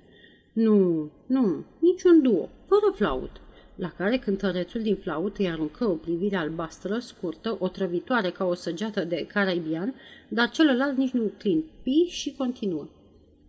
Nu, 0.54 1.10
nu, 1.26 1.66
niciun 1.80 2.22
duo, 2.22 2.50
fără 2.68 2.94
flaut, 2.96 3.42
la 3.76 3.90
care 3.98 4.18
cântărețul 4.18 4.82
din 4.82 4.96
flaut 4.96 5.38
îi 5.38 5.50
aruncă 5.50 5.86
o 5.86 5.94
privire 5.94 6.36
albastră, 6.36 7.00
scurtă, 7.00 7.58
otrăvitoare 7.60 8.30
ca 8.30 8.46
o 8.46 8.54
săgeată 8.54 9.04
de 9.04 9.26
caraibian, 9.34 9.96
dar 10.28 10.50
celălalt 10.50 10.98
nici 10.98 11.12
nu 11.12 11.32
climpi 11.38 12.06
și 12.10 12.36
continuă. 12.38 12.88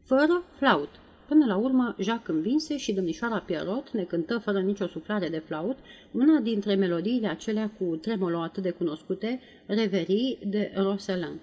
Fără 0.05 0.45
flaut. 0.57 0.89
Până 1.29 1.47
la 1.47 1.57
urmă, 1.57 1.97
Jacques 1.99 2.37
învinse 2.37 2.77
și 2.77 2.93
domnișoara 2.93 3.39
Pierrot 3.39 3.91
ne 3.91 4.03
cântă 4.03 4.39
fără 4.39 4.61
nicio 4.61 4.87
suflare 4.87 5.29
de 5.29 5.39
flaut 5.39 5.79
una 6.11 6.41
dintre 6.41 6.75
melodiile 6.75 7.29
acelea 7.29 7.71
cu 7.79 7.85
tremolo 7.85 8.39
atât 8.39 8.63
de 8.63 8.71
cunoscute, 8.71 9.41
Reverii 9.67 10.39
de 10.47 10.73
Roselin. 10.77 11.41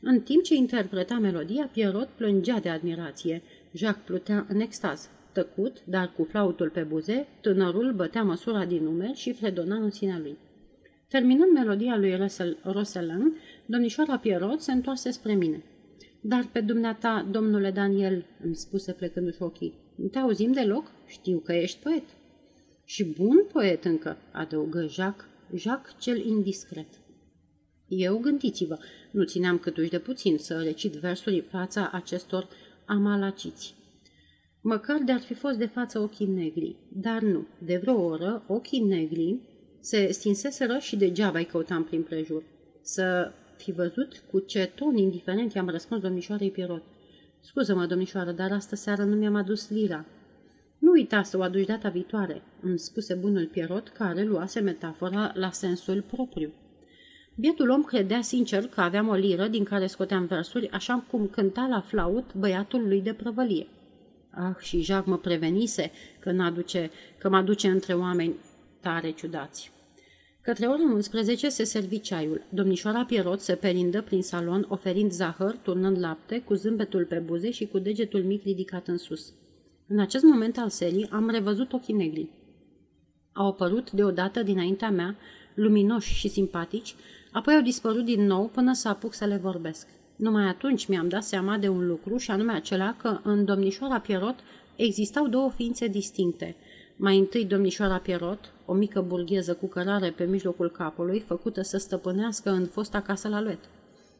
În 0.00 0.20
timp 0.20 0.42
ce 0.42 0.54
interpreta 0.54 1.14
melodia, 1.14 1.70
Pierrot 1.72 2.08
plângea 2.08 2.58
de 2.58 2.68
admirație. 2.68 3.42
Jacques 3.72 4.04
plutea 4.06 4.46
în 4.48 4.60
extaz. 4.60 5.08
Tăcut, 5.32 5.76
dar 5.84 6.12
cu 6.16 6.24
flautul 6.24 6.68
pe 6.68 6.80
buze, 6.80 7.26
tânărul 7.40 7.92
bătea 7.92 8.22
măsura 8.22 8.64
din 8.64 8.82
numeri 8.82 9.16
și 9.16 9.32
fredona 9.32 9.76
în 9.76 9.90
sinea 9.90 10.18
lui. 10.18 10.36
Terminând 11.08 11.52
melodia 11.52 11.96
lui 11.96 12.30
Roselin, 12.62 13.36
domnișoara 13.66 14.18
Pierrot 14.18 14.60
se 14.60 14.72
întoarse 14.72 15.10
spre 15.10 15.34
mine. 15.34 15.62
Dar 16.20 16.48
pe 16.52 16.60
dumneata, 16.60 17.28
domnule 17.30 17.70
Daniel, 17.70 18.24
îmi 18.44 18.56
spuse 18.56 18.92
plecându-și 18.92 19.42
ochii, 19.42 19.74
Nu 19.94 20.06
te 20.06 20.18
auzim 20.18 20.52
deloc? 20.52 20.92
Știu 21.06 21.38
că 21.38 21.52
ești 21.52 21.82
poet. 21.82 22.04
Și 22.84 23.04
bun 23.04 23.44
poet 23.52 23.84
încă, 23.84 24.16
adăugă 24.32 24.86
Jacques, 24.86 25.28
Jacques 25.54 25.94
cel 25.98 26.26
indiscret. 26.26 26.88
Eu, 27.88 28.18
gândiți-vă, 28.18 28.78
nu 29.10 29.24
țineam 29.24 29.58
câtuși 29.58 29.90
de 29.90 29.98
puțin 29.98 30.38
să 30.38 30.62
recit 30.62 30.92
versuri 30.92 31.34
în 31.34 31.44
fața 31.48 31.90
acestor 31.92 32.48
amalaciți. 32.86 33.74
Măcar 34.60 35.02
de-ar 35.04 35.20
fi 35.20 35.34
fost 35.34 35.58
de 35.58 35.66
față 35.66 35.98
ochii 35.98 36.26
negri, 36.26 36.76
dar 36.92 37.22
nu. 37.22 37.46
De 37.58 37.76
vreo 37.76 38.00
oră, 38.00 38.44
ochii 38.46 38.80
negri 38.80 39.40
se 39.80 40.12
stinseseră 40.12 40.78
și 40.78 40.96
degeaba 40.96 41.38
îi 41.38 41.44
căutam 41.44 41.84
prin 41.84 42.02
prejur. 42.02 42.42
Să 42.82 43.32
fi 43.62 43.72
văzut 43.72 44.22
cu 44.30 44.38
ce 44.38 44.70
ton 44.74 44.96
indiferent 44.96 45.52
i-am 45.52 45.68
răspuns 45.68 46.02
domnișoarei 46.02 46.50
Pierot. 46.50 46.82
Scuză-mă, 47.40 47.86
domnișoară, 47.86 48.32
dar 48.32 48.52
astă 48.52 48.76
seară 48.76 49.04
nu 49.04 49.16
mi-am 49.16 49.34
adus 49.34 49.70
lira. 49.70 50.04
Nu 50.78 50.90
uita 50.90 51.22
să 51.22 51.38
o 51.38 51.42
aduci 51.42 51.66
data 51.66 51.88
viitoare, 51.88 52.42
îmi 52.60 52.78
spuse 52.78 53.14
bunul 53.14 53.46
Pierot, 53.46 53.88
care 53.88 54.24
luase 54.24 54.60
metafora 54.60 55.32
la 55.34 55.50
sensul 55.50 56.02
propriu. 56.02 56.52
Bietul 57.34 57.70
om 57.70 57.82
credea 57.82 58.20
sincer 58.20 58.66
că 58.66 58.80
aveam 58.80 59.08
o 59.08 59.14
liră 59.14 59.46
din 59.46 59.64
care 59.64 59.86
scoteam 59.86 60.26
versuri, 60.26 60.70
așa 60.70 61.04
cum 61.10 61.26
cânta 61.26 61.66
la 61.70 61.80
flaut 61.80 62.34
băiatul 62.34 62.88
lui 62.88 63.00
de 63.00 63.12
prăvălie. 63.12 63.66
Ah, 64.30 64.56
și 64.58 64.82
Jacques 64.82 65.14
mă 65.14 65.18
prevenise 65.18 65.90
că, 66.18 66.34
aduce, 66.38 66.90
că 67.18 67.28
mă 67.28 67.36
aduce 67.36 67.68
între 67.68 67.94
oameni 67.94 68.34
tare 68.80 69.10
ciudați. 69.10 69.72
Către 70.48 70.66
ora 70.66 70.82
11 70.94 71.48
se 71.48 71.64
servi 71.64 72.00
ceaiul. 72.00 72.42
Domnișoara 72.48 73.04
Pierot 73.04 73.40
se 73.40 73.54
perindă 73.54 74.02
prin 74.02 74.22
salon, 74.22 74.66
oferind 74.68 75.12
zahăr, 75.12 75.56
turnând 75.62 75.98
lapte, 75.98 76.40
cu 76.40 76.54
zâmbetul 76.54 77.04
pe 77.04 77.18
buze 77.18 77.50
și 77.50 77.66
cu 77.66 77.78
degetul 77.78 78.22
mic 78.22 78.42
ridicat 78.42 78.88
în 78.88 78.96
sus. 78.96 79.32
În 79.86 79.98
acest 79.98 80.24
moment 80.24 80.58
al 80.58 80.68
serii 80.68 81.08
am 81.10 81.30
revăzut 81.30 81.72
ochii 81.72 81.94
negri. 81.94 82.28
Au 83.32 83.46
apărut 83.46 83.90
deodată 83.90 84.42
dinaintea 84.42 84.90
mea, 84.90 85.16
luminoși 85.54 86.14
și 86.14 86.28
simpatici, 86.28 86.94
apoi 87.32 87.54
au 87.54 87.62
dispărut 87.62 88.04
din 88.04 88.26
nou 88.26 88.46
până 88.46 88.72
să 88.72 88.88
apuc 88.88 89.14
să 89.14 89.24
le 89.24 89.36
vorbesc. 89.36 89.86
Numai 90.16 90.44
atunci 90.44 90.86
mi-am 90.86 91.08
dat 91.08 91.24
seama 91.24 91.58
de 91.58 91.68
un 91.68 91.86
lucru 91.86 92.16
și 92.16 92.30
anume 92.30 92.52
acela 92.52 92.96
că 92.98 93.20
în 93.22 93.44
domnișoara 93.44 94.00
Pierot 94.00 94.36
existau 94.76 95.26
două 95.28 95.50
ființe 95.50 95.86
distincte. 95.86 96.56
Mai 97.00 97.18
întâi 97.18 97.44
domnișoara 97.44 97.98
Pierot, 97.98 98.52
o 98.64 98.72
mică 98.74 99.00
burgheză 99.00 99.54
cu 99.54 99.66
cărare 99.66 100.10
pe 100.10 100.24
mijlocul 100.24 100.70
capului, 100.70 101.20
făcută 101.20 101.62
să 101.62 101.76
stăpânească 101.76 102.50
în 102.50 102.66
fosta 102.66 103.00
casă 103.00 103.28
la 103.28 103.40
luet. 103.40 103.58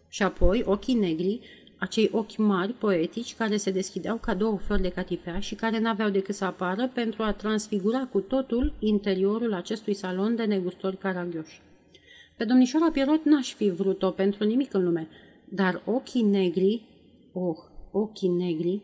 Și 0.09 0.23
apoi 0.23 0.63
ochii 0.67 0.95
negri, 0.95 1.41
acei 1.79 2.11
ochi 2.13 2.37
mari, 2.37 2.73
poetici, 2.73 3.35
care 3.35 3.57
se 3.57 3.71
deschideau 3.71 4.17
ca 4.17 4.35
două 4.35 4.59
flori 4.59 4.83
de 4.83 4.89
catifea 4.89 5.39
și 5.39 5.55
care 5.55 5.79
n-aveau 5.79 6.11
decât 6.11 6.35
să 6.35 6.45
apară 6.45 6.91
pentru 6.95 7.23
a 7.23 7.33
transfigura 7.33 8.09
cu 8.13 8.21
totul 8.21 8.73
interiorul 8.79 9.55
acestui 9.55 9.95
salon 9.95 10.37
de 10.37 10.45
negustori 10.45 10.97
caragioși. 10.97 11.61
Pe 12.37 12.45
domnișoara 12.45 12.91
Pierot 12.91 13.25
n-aș 13.25 13.55
fi 13.55 13.71
vrut-o 13.71 14.11
pentru 14.11 14.45
nimic 14.45 14.75
în 14.75 14.85
lume, 14.85 15.09
dar 15.49 15.83
ochii 15.85 16.23
negri, 16.23 16.83
oh, 17.33 17.57
ochii 17.91 18.29
negri... 18.29 18.83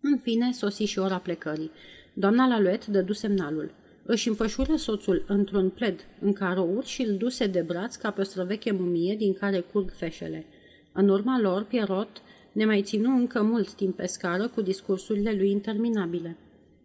În 0.00 0.18
fine, 0.18 0.52
sosi 0.52 0.84
și 0.84 0.98
ora 0.98 1.18
plecării. 1.18 1.70
Doamna 2.18 2.46
Laluet 2.46 2.86
dădu 2.86 3.12
semnalul. 3.12 3.70
Își 4.02 4.28
înfășură 4.28 4.76
soțul 4.76 5.24
într-un 5.28 5.68
pled 5.68 6.00
în 6.20 6.32
carouri 6.32 6.86
și 6.86 7.02
îl 7.02 7.16
duse 7.16 7.46
de 7.46 7.60
braț 7.60 7.96
ca 7.96 8.10
pe 8.10 8.20
o 8.20 8.24
străveche 8.24 8.72
mumie 8.72 9.16
din 9.16 9.34
care 9.34 9.60
curg 9.60 9.90
feșele. 9.90 10.44
În 10.92 11.08
urma 11.08 11.40
lor, 11.40 11.64
Pierrot 11.64 12.22
ne 12.52 12.64
mai 12.64 12.82
ținu 12.82 13.16
încă 13.16 13.42
mult 13.42 13.72
timp 13.72 13.96
pe 13.96 14.06
scară 14.06 14.48
cu 14.48 14.60
discursurile 14.60 15.32
lui 15.32 15.50
interminabile. 15.50 16.36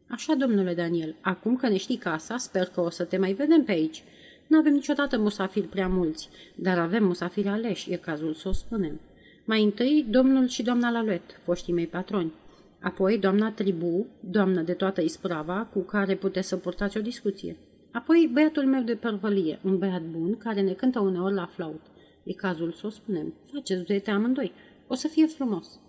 Așa, 0.08 0.34
domnule 0.34 0.74
Daniel, 0.74 1.16
acum 1.22 1.56
că 1.56 1.68
ne 1.68 1.78
știi 1.78 1.98
casa, 1.98 2.38
sper 2.38 2.66
că 2.66 2.82
o 2.82 2.90
să 2.90 3.04
te 3.04 3.18
mai 3.18 3.34
vedem 3.34 3.64
pe 3.64 3.72
aici. 3.72 4.04
Nu 4.48 4.58
avem 4.58 4.74
niciodată 4.74 5.18
musafiri 5.18 5.68
prea 5.68 5.88
mulți, 5.88 6.30
dar 6.56 6.80
avem 6.80 7.04
musafiri 7.04 7.48
aleși, 7.48 7.92
e 7.92 7.96
cazul 7.96 8.34
să 8.34 8.48
o 8.48 8.52
spunem. 8.52 9.00
Mai 9.46 9.64
întâi, 9.64 10.06
domnul 10.10 10.48
și 10.48 10.64
doamna 10.64 10.90
Laluet, 10.90 11.40
foștii 11.44 11.74
mei 11.74 11.88
patroni. 11.88 12.34
Apoi, 12.82 13.18
doamna 13.18 13.52
Tribu, 13.52 14.08
doamnă 14.20 14.62
de 14.62 14.74
toată 14.74 15.02
isprava, 15.02 15.70
cu 15.74 15.80
care 15.80 16.16
puteți 16.16 16.48
să 16.48 16.58
purtați 16.58 16.98
o 16.98 17.02
discuție. 17.02 17.58
Apoi, 17.92 18.30
băiatul 18.34 18.66
meu 18.66 18.82
de 18.82 18.96
pervălie, 18.96 19.60
un 19.64 19.78
băiat 19.78 20.02
bun, 20.02 20.38
care 20.38 20.62
ne 20.62 20.74
cântă 20.74 21.00
uneori 21.00 21.34
la 21.34 21.46
flaut. 21.46 21.82
E 22.24 22.34
cazul 22.34 22.72
să 22.72 22.86
o 22.86 22.90
spunem. 22.90 23.34
Faceți 23.54 23.84
duete 23.84 24.12
amândoi. 24.12 24.52
O 24.88 24.94
să 24.94 25.08
fie 25.08 25.26
frumos. 25.26 25.80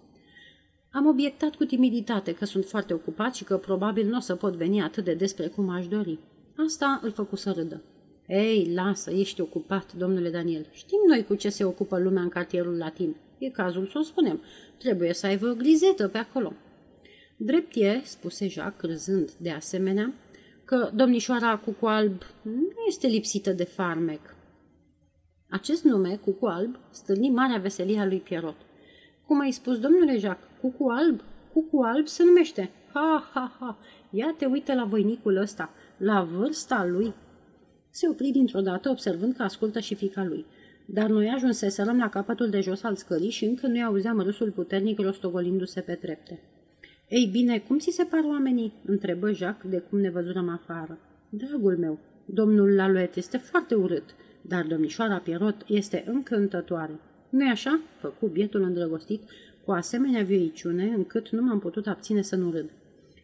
Am 0.91 1.07
obiectat 1.07 1.55
cu 1.55 1.65
timiditate 1.65 2.35
că 2.35 2.45
sunt 2.45 2.65
foarte 2.65 2.95
ocupat 2.95 3.35
și 3.35 3.45
că 3.45 3.57
probabil 3.57 4.07
nu 4.07 4.17
o 4.17 4.21
să 4.21 4.35
pot 4.35 4.55
veni 4.55 4.83
atât 4.83 5.05
de 5.05 5.15
despre 5.15 5.47
cum 5.47 5.69
aș 5.69 5.89
dori. 5.89 6.19
Asta 6.57 7.01
îl 7.03 7.11
făcu 7.11 7.37
să 7.37 7.53
râdă. 7.57 7.83
Ei, 8.27 8.73
lasă, 8.75 9.11
ești 9.11 9.41
ocupat, 9.41 9.93
domnule 9.93 10.31
Daniel. 10.31 10.67
Știm 10.73 10.99
noi 11.07 11.25
cu 11.25 11.35
ce 11.35 11.49
se 11.49 11.65
ocupă 11.65 11.99
lumea 11.99 12.23
în 12.23 12.29
cartierul 12.29 12.77
latin. 12.77 13.17
E 13.39 13.49
cazul 13.49 13.87
să 13.87 13.99
o 13.99 14.03
spunem. 14.03 14.41
Trebuie 14.79 15.13
să 15.13 15.27
aibă 15.27 15.47
o 15.49 15.55
grizetă 15.55 16.09
pe 16.09 16.19
acolo. 16.19 16.53
Drept 17.45 17.77
e, 17.77 18.01
spuse 18.05 18.49
Jacques, 18.49 18.91
râzând 18.91 19.31
de 19.31 19.51
asemenea, 19.51 20.15
că 20.65 20.91
domnișoara 20.95 21.57
Cucu 21.57 21.87
Alb 21.87 22.23
nu 22.43 22.85
este 22.87 23.07
lipsită 23.07 23.53
de 23.53 23.65
farmec. 23.65 24.37
Acest 25.49 25.85
nume, 25.85 26.17
Cucu 26.25 26.47
Alb, 26.47 26.79
stârni 26.91 27.31
marea 27.31 27.59
veselie 27.59 28.01
a 28.01 28.07
lui 28.07 28.19
Pierrot. 28.19 28.57
Cum 29.27 29.41
ai 29.41 29.51
spus, 29.51 29.79
domnule 29.79 30.19
Jacques, 30.19 30.51
Cucu 30.61 30.89
Alb? 30.91 31.21
Cucu 31.53 31.83
Alb 31.83 32.07
se 32.07 32.25
numește. 32.25 32.71
Ha, 32.93 33.31
ha, 33.33 33.57
ha, 33.59 33.79
ia 34.11 34.35
te 34.39 34.47
uită 34.47 34.75
la 34.75 34.85
voinicul 34.85 35.37
ăsta, 35.37 35.71
la 35.97 36.23
vârsta 36.23 36.85
lui. 36.85 37.15
Se 37.91 38.09
opri 38.09 38.31
dintr-o 38.31 38.61
dată, 38.61 38.89
observând 38.89 39.35
că 39.37 39.43
ascultă 39.43 39.81
și 39.81 39.95
fica 39.95 40.25
lui. 40.25 40.47
Dar 40.87 41.09
noi 41.09 41.29
ajunseserăm 41.29 41.99
la 41.99 42.09
capătul 42.09 42.51
de 42.51 42.61
jos 42.61 42.83
al 42.83 42.97
scării 42.97 43.31
și 43.31 43.45
încă 43.45 43.67
nu-i 43.67 43.83
auzeam 43.83 44.21
râsul 44.21 44.51
puternic 44.51 44.99
rostogolindu-se 44.99 45.81
pe 45.81 45.95
trepte. 45.95 46.41
Ei 47.13 47.29
bine, 47.33 47.59
cum 47.59 47.79
ți 47.79 47.91
se 47.91 48.05
par 48.05 48.25
oamenii?" 48.25 48.73
întrebă 48.85 49.33
Jacques 49.33 49.73
de 49.73 49.79
cum 49.79 49.99
ne 49.99 50.11
văzurăm 50.11 50.49
afară. 50.49 50.99
Dragul 51.29 51.77
meu, 51.77 51.99
domnul 52.25 52.75
Laluet 52.75 53.17
este 53.17 53.37
foarte 53.37 53.75
urât, 53.75 54.05
dar 54.41 54.65
domnișoara 54.67 55.17
Pierrot 55.17 55.65
este 55.67 56.05
încântătoare. 56.07 57.01
Nu-i 57.29 57.51
așa?" 57.51 57.81
făcu 58.01 58.27
bietul 58.27 58.63
îndrăgostit 58.63 59.23
cu 59.65 59.71
asemenea 59.71 60.23
vieiciune 60.23 60.85
încât 60.85 61.29
nu 61.29 61.43
m-am 61.43 61.59
putut 61.59 61.87
abține 61.87 62.23
să 62.23 62.37
nu 62.37 62.51
râd. 62.51 62.71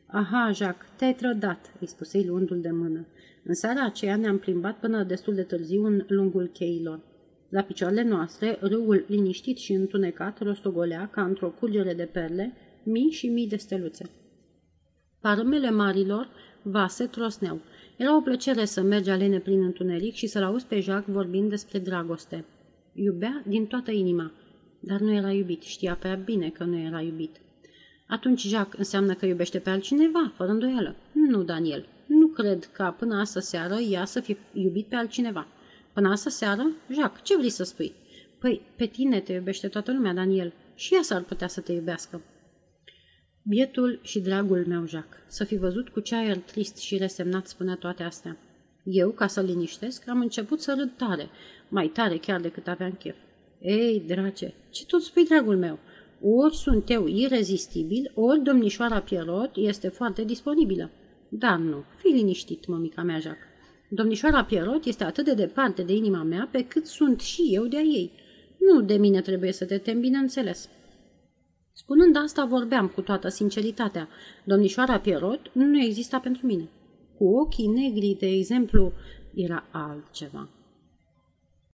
Aha, 0.07 0.51
Jacques, 0.53 0.91
te-ai 0.97 1.15
trădat," 1.15 1.73
îi 1.81 1.87
spuse 1.87 2.25
luându-l 2.27 2.61
de 2.61 2.71
mână. 2.71 3.07
În 3.45 3.55
seara 3.55 3.85
aceea 3.85 4.17
ne-am 4.17 4.39
plimbat 4.39 4.79
până 4.79 5.03
destul 5.03 5.35
de 5.35 5.43
târziu 5.43 5.85
în 5.85 6.05
lungul 6.09 6.47
cheilor. 6.53 7.01
La 7.49 7.63
picioarele 7.63 8.03
noastre, 8.03 8.59
râul 8.61 9.05
liniștit 9.07 9.57
și 9.57 9.73
întunecat 9.73 10.43
rostogolea 10.43 11.09
ca 11.13 11.23
într-o 11.23 11.49
curgere 11.49 11.95
de 11.95 12.09
perle, 12.13 12.53
mii 12.89 13.11
și 13.11 13.29
mii 13.29 13.49
de 13.49 13.57
steluțe. 13.57 14.11
Parâmele 15.21 15.71
marilor 15.71 16.29
vase 16.63 17.07
trosneau. 17.07 17.61
Era 17.97 18.17
o 18.17 18.21
plăcere 18.21 18.65
să 18.65 18.81
mergi 18.81 19.11
alene 19.11 19.39
prin 19.39 19.63
întuneric 19.63 20.15
și 20.15 20.27
să-l 20.27 20.43
auzi 20.43 20.67
pe 20.67 20.81
Jacques 20.81 21.15
vorbind 21.15 21.51
despre 21.51 21.79
dragoste. 21.79 22.45
Iubea 22.93 23.43
din 23.47 23.67
toată 23.67 23.91
inima, 23.91 24.33
dar 24.81 25.01
nu 25.01 25.13
era 25.13 25.33
iubit, 25.33 25.63
știa 25.63 25.95
prea 25.95 26.15
bine 26.15 26.49
că 26.49 26.65
nu 26.65 26.79
era 26.79 27.01
iubit. 27.01 27.37
Atunci 28.07 28.47
Jacques 28.47 28.79
înseamnă 28.79 29.15
că 29.15 29.27
iubește 29.27 29.59
pe 29.59 29.71
altcineva, 29.71 30.33
fără 30.37 30.51
îndoială. 30.51 30.95
Nu, 31.13 31.43
Daniel, 31.43 31.87
nu 32.07 32.27
cred 32.27 32.65
ca 32.73 32.91
până 32.91 33.17
astă 33.21 33.41
seară 33.41 33.75
ea 33.75 34.05
să 34.05 34.21
fi 34.21 34.37
iubit 34.53 34.87
pe 34.87 34.95
altcineva. 34.97 35.47
Până 35.93 36.09
astă 36.09 36.29
seară? 36.29 36.71
Jacques, 36.93 37.23
ce 37.23 37.37
vrei 37.37 37.51
să 37.51 37.65
spui? 37.65 37.93
Păi, 38.39 38.61
pe 38.77 38.87
tine 38.87 39.21
te 39.21 39.33
iubește 39.33 39.69
toată 39.69 39.93
lumea, 39.93 40.15
Daniel. 40.15 40.53
Și 40.75 40.95
ea 40.95 41.03
s-ar 41.03 41.23
putea 41.23 41.49
să 41.49 41.61
te 41.61 41.73
iubească. 41.73 42.21
Bietul 43.49 43.99
și 44.03 44.21
dragul 44.21 44.65
meu, 44.67 44.87
Jacques, 44.87 45.21
să 45.27 45.45
fi 45.45 45.57
văzut 45.57 45.89
cu 45.89 46.01
ce 46.01 46.15
aer 46.15 46.37
trist 46.37 46.77
și 46.77 46.97
resemnat 46.97 47.47
spunea 47.47 47.75
toate 47.75 48.03
astea. 48.03 48.37
Eu, 48.83 49.11
ca 49.11 49.27
să 49.27 49.41
liniștesc, 49.41 50.09
am 50.09 50.21
început 50.21 50.61
să 50.61 50.75
râd 50.79 50.91
tare, 50.97 51.29
mai 51.69 51.87
tare 51.87 52.17
chiar 52.17 52.41
decât 52.41 52.69
aveam 52.69 52.93
chef. 52.93 53.17
Ei, 53.61 54.03
drage, 54.07 54.55
ce 54.71 54.87
tot 54.87 55.03
spui, 55.03 55.25
dragul 55.25 55.57
meu? 55.57 55.79
Ori 56.23 56.57
sunt 56.57 56.91
eu 56.91 57.07
irezistibil, 57.07 58.11
ori 58.15 58.43
domnișoara 58.43 59.01
Pierrot 59.01 59.51
este 59.55 59.89
foarte 59.89 60.25
disponibilă. 60.25 60.91
Dar 61.29 61.59
nu, 61.59 61.85
fii 61.97 62.13
liniștit, 62.13 62.67
mămica 62.67 63.03
mea, 63.03 63.19
Jacques. 63.19 63.49
Domnișoara 63.89 64.45
Pierrot 64.45 64.85
este 64.85 65.05
atât 65.05 65.25
de 65.25 65.35
departe 65.35 65.83
de 65.83 65.93
inima 65.93 66.23
mea 66.23 66.49
pe 66.53 66.65
cât 66.65 66.87
sunt 66.87 67.21
și 67.21 67.49
eu 67.53 67.67
de 67.67 67.77
a 67.77 67.81
ei. 67.83 68.13
Nu 68.59 68.83
de 68.83 68.97
mine 68.97 69.21
trebuie 69.21 69.53
să 69.53 69.65
te 69.65 69.79
tem, 69.79 70.01
bineînțeles. 70.01 70.69
Spunând 71.83 72.17
asta, 72.17 72.45
vorbeam 72.45 72.89
cu 72.89 73.01
toată 73.01 73.29
sinceritatea. 73.29 74.09
Domnișoara 74.45 74.99
Pierrot 74.99 75.51
nu 75.53 75.81
exista 75.81 76.19
pentru 76.19 76.47
mine. 76.47 76.69
Cu 77.19 77.25
ochii 77.25 77.67
negri, 77.67 78.17
de 78.19 78.27
exemplu, 78.27 78.93
era 79.35 79.65
altceva. 79.71 80.49